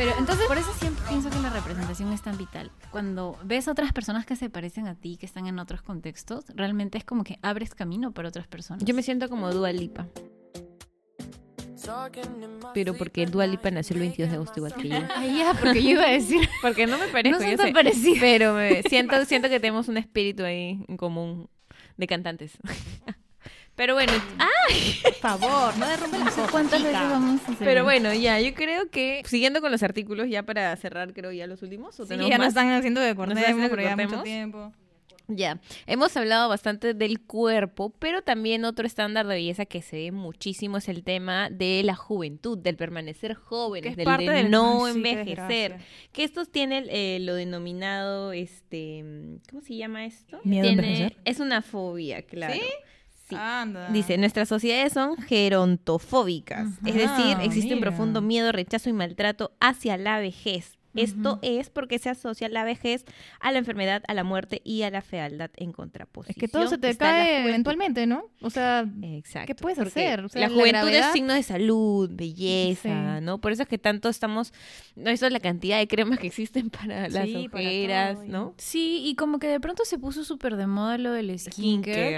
[0.00, 2.70] Pero entonces, por eso siempre pienso que la representación es tan vital.
[2.90, 6.46] Cuando ves a otras personas que se parecen a ti, que están en otros contextos,
[6.54, 8.82] realmente es como que abres camino para otras personas.
[8.82, 10.06] Yo me siento como Dua Lipa.
[12.72, 14.96] Pero porque Dua Lipa nació el 22 de agosto igual que yo.
[15.16, 16.48] Ay, ya, porque yo iba a decir.
[16.62, 17.74] Porque no me parezco, no son yo tan.
[18.20, 21.50] Pero me siento, siento que tenemos un espíritu ahí en común
[21.98, 22.56] de cantantes.
[23.80, 24.46] Pero bueno, ah,
[25.02, 26.50] Por favor, no derrumbe las cosas.
[26.50, 27.66] ¿Cuántas veces vamos a hacer?
[27.66, 31.46] pero bueno, ya, yo creo que siguiendo con los artículos, ya para cerrar, creo ya
[31.46, 31.98] los últimos.
[31.98, 34.70] ¿o Sí, tenemos ya nos están haciendo de cortemos, haciendo pero ya mucho tiempo.
[35.28, 40.12] Ya, hemos hablado bastante del cuerpo, pero también otro estándar de belleza que se ve
[40.12, 44.84] muchísimo es el tema de la juventud, del permanecer jóvenes, del parte de del- no
[44.84, 45.26] Ay, sí, envejecer.
[45.46, 45.78] desgracia.
[46.12, 49.04] Que estos tienen eh, lo denominado, este,
[49.48, 50.38] ¿cómo se llama esto?
[50.44, 51.16] ¿Miedo a Tiene- envejecer?
[51.24, 52.52] Es una fobia, claro.
[52.52, 52.60] ¿Sí?
[53.30, 53.36] Sí.
[53.38, 53.88] Anda.
[53.90, 59.52] Dice, nuestras sociedades son gerontofóbicas, es decir, Ah, existe un profundo miedo, rechazo y maltrato
[59.60, 60.76] hacia la vejez.
[60.94, 63.04] Esto es porque se asocia la vejez
[63.40, 66.40] a la enfermedad, a la muerte y a la fealdad en Es contraposición.
[66.40, 68.24] que todo se te está cae eventualmente, ¿no?
[68.40, 69.46] O sea, Exacto.
[69.46, 70.24] ¿Qué puedes hacer?
[70.24, 73.24] O sea, la la juventud gravedad- es signo de salud, belleza, Sí.
[73.24, 73.38] ¿no?
[73.40, 74.52] Por eso es que tanto estamos,
[74.96, 78.54] no eso es la cantidad de cremas que existen para las Sí, ojeras, ¿no?
[78.58, 81.52] Sí, y como que de pronto se puso súper de moda lo del skincare.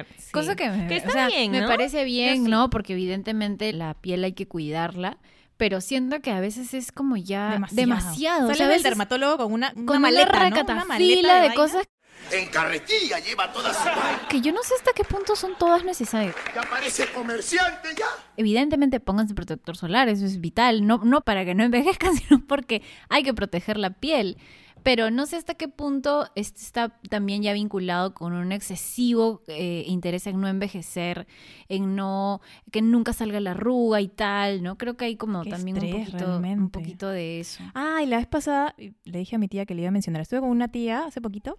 [0.03, 0.33] Skincare, sí.
[0.33, 2.45] Cosa que me, Que está o sea, bien, me parece bien.
[2.45, 2.71] ¿no?
[2.71, 5.19] Porque evidentemente la piel hay que cuidarla,
[5.63, 7.77] pero siento que a veces es como ya demasiado.
[7.77, 8.41] demasiado.
[8.49, 10.61] Sales o sea, a del veces dermatólogo con una, una con maleta, una ¿no?
[10.61, 11.89] Una maleta de, cosas
[12.33, 14.27] En carretilla lleva toda su vaina.
[14.29, 16.35] que yo no sé hasta qué punto son todas necesarias.
[16.53, 18.07] Ya parece comerciante ya.
[18.37, 22.83] Evidentemente pónganse protector solar, eso es vital, no, no para que no envejezcan, sino porque
[23.09, 24.39] hay que proteger la piel.
[24.83, 29.85] Pero no sé hasta qué punto esto está también ya vinculado con un excesivo eh,
[29.87, 31.27] interés en no envejecer,
[31.69, 34.77] en no que nunca salga la arruga y tal, ¿no?
[34.79, 37.63] Creo que hay como Qué también un poquito, un poquito de eso.
[37.75, 40.23] Ah, y la vez pasada le dije a mi tía que le iba a mencionar.
[40.23, 41.59] Estuve con una tía hace poquito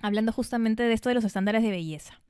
[0.00, 2.20] hablando justamente de esto de los estándares de belleza.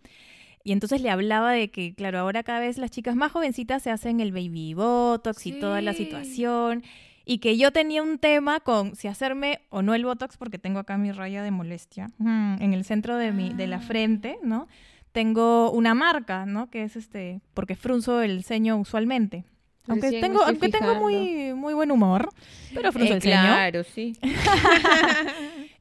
[0.64, 3.90] Y entonces le hablaba de que, claro, ahora cada vez las chicas más jovencitas se
[3.90, 6.84] hacen el baby botox y toda la situación.
[7.24, 10.78] Y que yo tenía un tema con si hacerme o no el botox, porque tengo
[10.80, 13.80] acá mi raya de molestia en el centro de, mi, de la Ah.
[13.80, 14.66] frente, ¿no?
[15.12, 16.70] Tengo una marca, ¿no?
[16.70, 19.44] Que es este, porque frunzo el ceño usualmente.
[19.88, 22.28] Aunque Recién tengo, aunque tengo muy, muy buen humor,
[22.74, 23.34] pero frunzo Eh, el ceño.
[23.42, 24.16] claro, sí.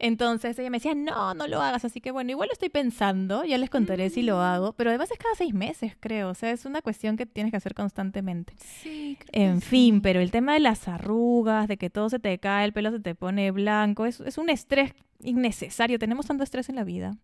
[0.03, 1.85] Entonces ella me decía, no, no lo hagas.
[1.85, 4.73] Así que bueno, igual lo estoy pensando, ya les contaré si lo hago.
[4.73, 6.29] Pero además es cada seis meses, creo.
[6.29, 8.53] O sea, es una cuestión que tienes que hacer constantemente.
[8.81, 12.65] Sí, En fin, pero el tema de las arrugas, de que todo se te cae,
[12.65, 14.93] el pelo se te pone blanco, es, es un estrés
[15.23, 15.99] innecesario.
[15.99, 17.15] Tenemos tanto estrés en la vida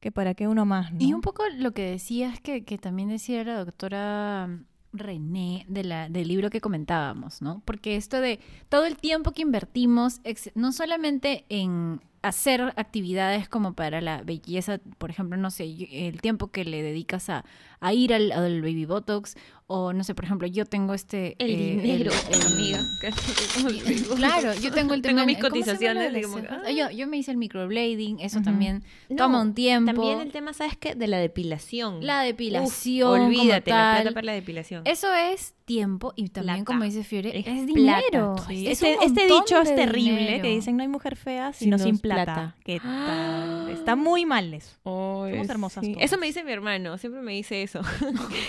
[0.00, 0.98] que para qué uno más, ¿no?
[1.00, 4.48] Y un poco lo que decías que, que también decía la doctora
[4.92, 7.62] René de la, del libro que comentábamos, ¿no?
[7.64, 13.74] Porque esto de todo el tiempo que invertimos, ex- no solamente en hacer actividades como
[13.74, 17.44] para la belleza, por ejemplo, no sé, el tiempo que le dedicas a,
[17.80, 19.36] a ir al, al baby botox,
[19.70, 21.36] o no sé, por ejemplo, yo tengo este...
[21.38, 22.80] El eh, dinero, el- amiga.
[24.16, 25.26] Claro, yo tengo el Tengo tema...
[25.26, 26.74] mis ¿cómo se llama cotizaciones, de como cejas?
[26.74, 29.92] yo, yo me hice el microblading, eso también No, toma un tiempo.
[29.92, 30.94] También el tema, ¿sabes qué?
[30.94, 32.04] De la depilación.
[32.04, 33.20] La Uf, depilación.
[33.20, 34.82] olvídate, la plata para la depilación.
[34.86, 36.64] Eso es tiempo y también, Plata.
[36.64, 38.36] como dice Fiore, Es es, dinero.
[38.48, 40.42] Sí, Es este, este dicho es terrible, dinero.
[40.42, 42.24] que dicen no hay mujer fea sino Sino sin plata.
[42.24, 42.56] plata.
[42.64, 43.68] ¿Qué tal?
[43.72, 44.70] Está muy mal eso.
[44.82, 46.02] Somos hermosas todas.
[46.02, 47.82] Eso me dice mi hermano, siempre me dice eso.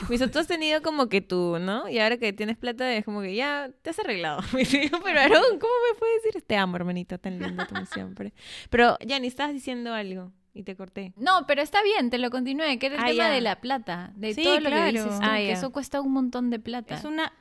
[0.03, 1.89] me dice, tú has tenido como que tú, ¿no?
[1.89, 4.41] Y ahora que tienes plata es como que ya te has arreglado.
[4.51, 6.41] Pero Aarón, ¿cómo me puedes decir?
[6.43, 8.33] Te amo, hermanito, tan lindo como siempre.
[8.69, 11.13] Pero, ya ni estabas diciendo algo y te corté.
[11.17, 14.11] No, pero está bien, te lo continué, que era el Ah, tema de la plata,
[14.15, 14.85] de Sí, todo lo claro.
[14.85, 16.95] que dices tú, Ah, que eso cuesta un montón de plata.
[16.95, 17.31] Es una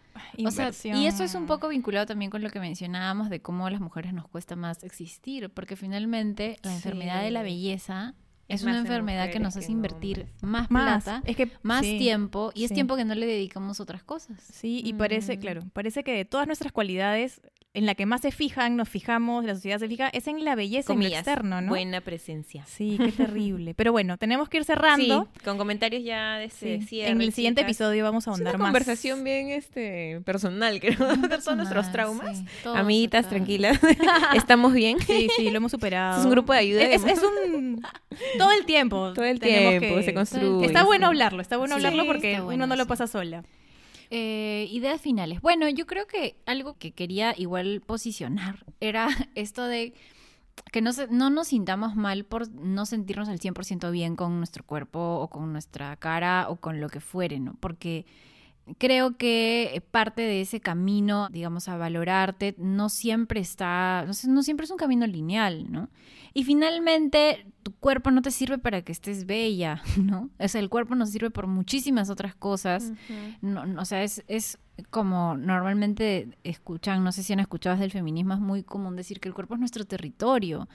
[0.44, 0.96] O sea, inversión.
[0.98, 3.80] y eso es un poco vinculado también con lo que mencionábamos de cómo a las
[3.80, 6.76] mujeres nos cuesta más existir, porque finalmente la Sí.
[6.76, 8.14] enfermedad de la belleza
[8.48, 11.04] es, una enfermedad que nos hace invertir más, más.
[11.04, 14.02] plata, Es que más sí, tiempo, y es tiempo que no le dedicamos a otras
[14.02, 14.40] cosas.
[14.40, 15.40] Sí, y parece, Mm.
[15.40, 17.40] claro, parece que de todas nuestras cualidades,
[17.74, 20.54] en la que más se fijan, nos fijamos, la sociedad se fija, es en la
[20.56, 21.68] belleza, en lo Comillas, externo, ¿no?
[21.68, 22.64] buena presencia.
[22.66, 23.74] Sí, qué terrible.
[23.76, 25.28] Pero bueno, tenemos que ir cerrando.
[25.34, 26.86] Sí, con comentarios ya de este Sí.
[26.86, 27.70] cierre, En el siguiente chicas.
[27.76, 28.68] episodio vamos a Es ahondar una más.
[28.70, 32.38] conversación bien este personal, creo, de todos nuestros Más, traumas.
[32.38, 32.44] sí,
[32.74, 33.78] Amiguitas, tranquilas.
[34.34, 34.98] Estamos bien.
[35.00, 36.18] Sí, sí, lo hemos superado.
[36.20, 36.82] Es un grupo de ayuda.
[36.82, 37.80] Es, es un...
[38.38, 39.12] Todo el tiempo.
[39.12, 40.66] Todo el tiempo que- se construye.
[40.66, 41.08] Está bueno sí.
[41.08, 43.44] hablarlo, está bueno Sí, hablarlo porque bueno, uno no lo pasa sola.
[44.10, 45.40] Eh, ideas finales.
[45.42, 49.92] Bueno, yo creo que algo que quería igual posicionar era esto de
[50.72, 54.64] que no, se- no nos sintamos mal por no sentirnos al 100% bien con nuestro
[54.64, 57.54] cuerpo o con nuestra cara o con lo que fuere, ¿no?
[57.60, 58.06] Porque
[58.78, 64.64] creo que parte de ese camino, digamos, a valorarte, no siempre está, no, no siempre
[64.64, 65.88] es un camino lineal, ¿no?
[66.34, 70.30] Y finalmente, tu cuerpo no te sirve para que estés bella, ¿no?
[70.38, 72.92] O sea, el cuerpo nos sirve por muchísimas otras cosas.
[73.40, 74.58] No, no, o sea, es, es
[74.90, 79.20] como normalmente escuchan, no sé si han escuchado desde el feminismo, es muy común decir
[79.20, 80.68] que el cuerpo es nuestro territorio,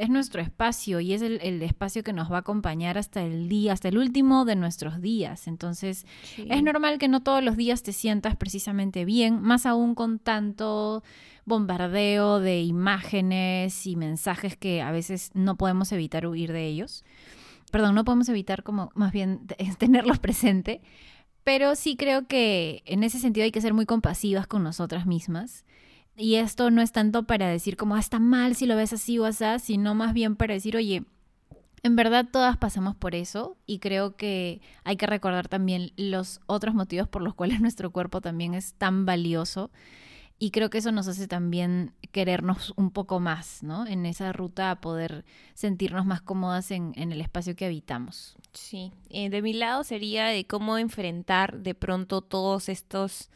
[0.00, 3.48] es nuestro espacio y es el, el espacio que nos va a acompañar hasta el
[3.48, 5.46] día, hasta el último de nuestros días.
[5.46, 10.18] Entonces, es normal que no todos los días te sientas precisamente bien, más aún con
[10.18, 11.02] tanto
[11.44, 17.04] bombardeo de imágenes y mensajes que a veces no podemos evitar huir de ellos.
[17.70, 20.80] Perdón, no podemos evitar como más bien te- tenerlos presente.
[21.44, 25.64] Pero sí creo que en ese sentido hay que ser muy compasivas con nosotras mismas.
[26.20, 29.18] Y esto no es tanto para decir como, ah, está mal si lo ves así
[29.18, 31.04] o así, sino más bien para decir, oye,
[31.82, 36.74] en verdad todas pasamos por eso y creo que hay que recordar también los otros
[36.74, 39.70] motivos por los cuales nuestro cuerpo también es tan valioso
[40.38, 43.86] y creo que eso nos hace también querernos un poco más, ¿no?
[43.86, 48.36] En esa ruta a poder sentirnos más cómodas en, en el espacio que habitamos.
[48.52, 53.30] Sí, eh, de mi lado sería de cómo enfrentar de pronto todos estos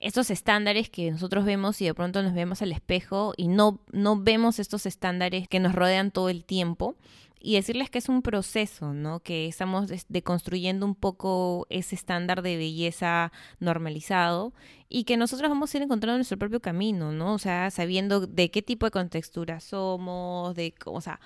[0.00, 4.20] estos estándares que nosotros vemos y de pronto nos vemos al espejo y no, no
[4.20, 6.96] vemos estos estándares que nos rodean todo el tiempo
[7.42, 9.20] y decirles que es un proceso, ¿no?
[9.20, 14.52] Que estamos deconstruyendo un poco ese estándar de belleza normalizado
[14.88, 17.34] y que nosotros vamos a ir encontrando nuestro propio camino, ¿no?
[17.34, 21.18] O sea, sabiendo de qué tipo de contextura somos, de, o sea,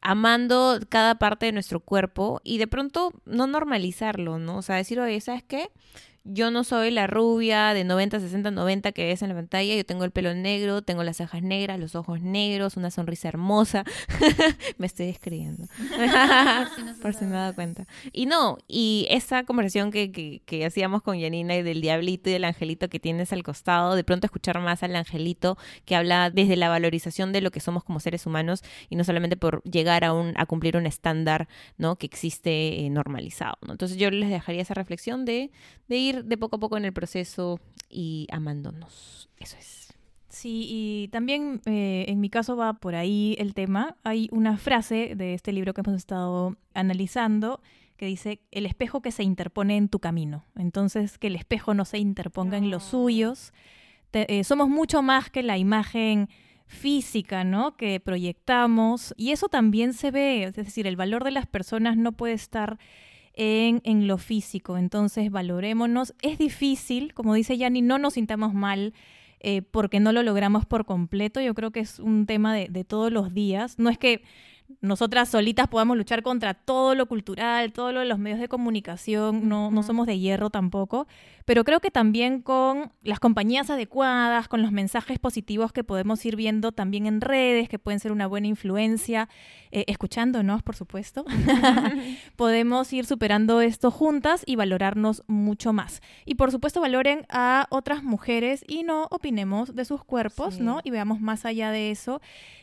[0.00, 4.58] amando cada parte de nuestro cuerpo y de pronto no normalizarlo, ¿no?
[4.58, 5.70] O sea, decir, oye, ¿sabes qué?
[6.26, 9.74] Yo no soy la rubia de 90, 60, 90 que ves en la pantalla.
[9.74, 13.84] Yo tengo el pelo negro, tengo las cejas negras, los ojos negros, una sonrisa hermosa.
[14.78, 15.66] Me estoy describiendo.
[17.02, 17.86] Por si no me he dado cuenta.
[18.10, 22.32] Y no, y esa conversación que, que, que hacíamos con Janina y del diablito y
[22.32, 26.56] del angelito que tienes al costado, de pronto escuchar más al angelito que habla desde
[26.56, 30.14] la valorización de lo que somos como seres humanos y no solamente por llegar a,
[30.14, 31.96] un, a cumplir un estándar ¿no?
[31.96, 33.58] que existe eh, normalizado.
[33.60, 33.72] ¿no?
[33.72, 35.50] Entonces yo les dejaría esa reflexión de,
[35.88, 37.58] de ir de poco a poco en el proceso
[37.88, 39.28] y amándonos.
[39.38, 39.92] Eso es.
[40.28, 43.96] Sí, y también eh, en mi caso va por ahí el tema.
[44.02, 47.60] Hay una frase de este libro que hemos estado analizando
[47.96, 50.44] que dice, el espejo que se interpone en tu camino.
[50.56, 53.52] Entonces, que el espejo no se interponga en los suyos.
[54.10, 56.28] Te- eh, somos mucho más que la imagen
[56.66, 57.76] física, ¿no?
[57.76, 59.14] Que proyectamos.
[59.16, 62.78] Y eso también se ve, es decir, el valor de las personas no puede estar
[63.34, 64.78] en, lo físico.
[64.78, 66.14] Entonces, valorémonos.
[66.22, 68.94] Es difícil, como dice Yanni, no nos sintamos mal
[69.40, 71.40] eh, porque no lo logramos por completo.
[71.40, 73.78] Yo creo que es un tema de, de todos los días.
[73.78, 74.22] No es que
[74.80, 79.48] nosotras solitas podamos luchar contra todo lo cultural, todo lo de los medios de comunicación,
[79.48, 81.06] no, no somos de hierro tampoco,
[81.44, 86.36] pero creo que también con las compañías adecuadas, con los mensajes positivos que podemos ir
[86.36, 89.28] viendo también en redes, que pueden ser una buena influencia,
[89.70, 91.24] eh, escuchándonos, por supuesto,
[92.36, 96.00] podemos ir superando esto juntas y valorarnos mucho más.
[96.24, 100.62] Y por supuesto valoren a otras mujeres y no opinemos de sus cuerpos, Sí.
[100.62, 100.80] ¿no?
[100.84, 102.20] Y veamos más allá de eso,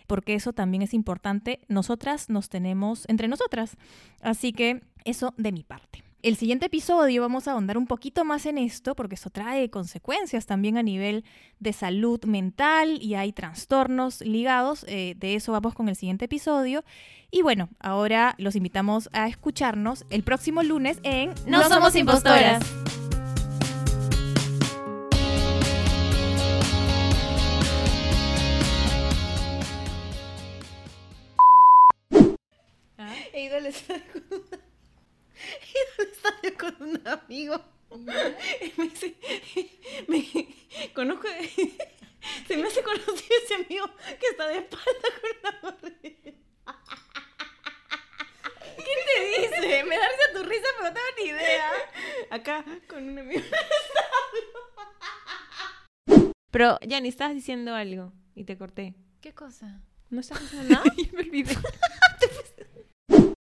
[0.08, 1.60] porque eso también es importante.
[2.30, 3.78] Nos tenemos entre nosotras.
[4.22, 6.04] Así que eso de mi parte.
[6.24, 10.46] El siguiente episodio vamos a ahondar un poquito más en esto porque eso trae consecuencias
[10.46, 11.26] también a nivel
[11.60, 14.86] de salud mental y hay trastornos ligados.
[14.88, 16.84] eh, de eso vamos con el siguiente episodio.
[17.32, 22.62] Y bueno, ahora los invitamos a escucharnos el próximo lunes en No somos impostoras.
[22.62, 22.91] He
[37.32, 38.42] con un amigo.
[38.62, 39.16] Y me dice,
[40.08, 41.28] me conozco,
[42.48, 44.86] se me hace conocido ese amigo que está de espalda
[45.22, 46.32] con una gorrita.
[48.78, 49.84] ¿Qué te dice?
[49.84, 51.72] Me da risa tu risa, pero no tengo ni idea.
[52.30, 53.42] Acá con un amigo.
[56.52, 58.94] Pero, Yanni, estabas diciendo algo y te corté.
[59.22, 59.82] ¿Qué cosa?
[60.10, 60.84] ¿No estás diciendo nada?
[61.14, 61.56] me olvidé.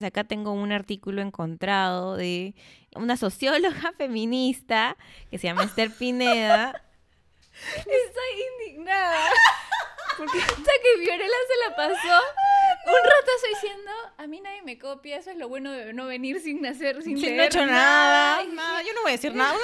[0.03, 2.55] Acá tengo un artículo encontrado de
[2.95, 4.97] una socióloga feminista
[5.31, 6.83] que se llama Esther Pineda.
[7.79, 9.29] Estoy indignada.
[10.17, 12.23] Porque hasta que Fiorella se la pasó
[12.85, 16.07] un rato estoy diciendo, a mí nadie me copia, eso es lo bueno de no
[16.07, 18.43] venir sin nacer, sin Sí, no he hecho nada.
[18.43, 19.57] Yo no voy a decir nada.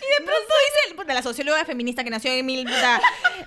[0.00, 3.00] De pronto dice puta, la socióloga feminista que nació en mil, puta,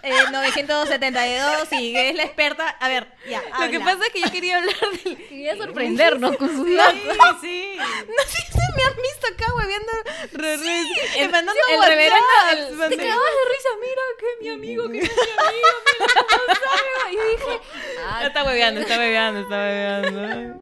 [0.04, 2.70] eh, 972 y que es la experta.
[2.70, 3.42] A ver, ya.
[3.60, 5.18] Lo que pasa es que yo quería hablar del...
[5.30, 7.38] Quería sorprendernos con sus Sí, datos.
[7.42, 7.76] sí.
[7.78, 9.92] No sé si me has visto acá hueviendo...
[10.34, 14.50] re- re- eh, mandando el reverendo, el- te Mandé- cagabas de risa, mira que mi
[14.50, 15.68] amigo, que es mi amigo,
[16.00, 17.12] mira cómo sabe.
[17.12, 17.62] Y yo dije,
[18.08, 20.62] ah, Está hueveando, está hueveando, está hueveando.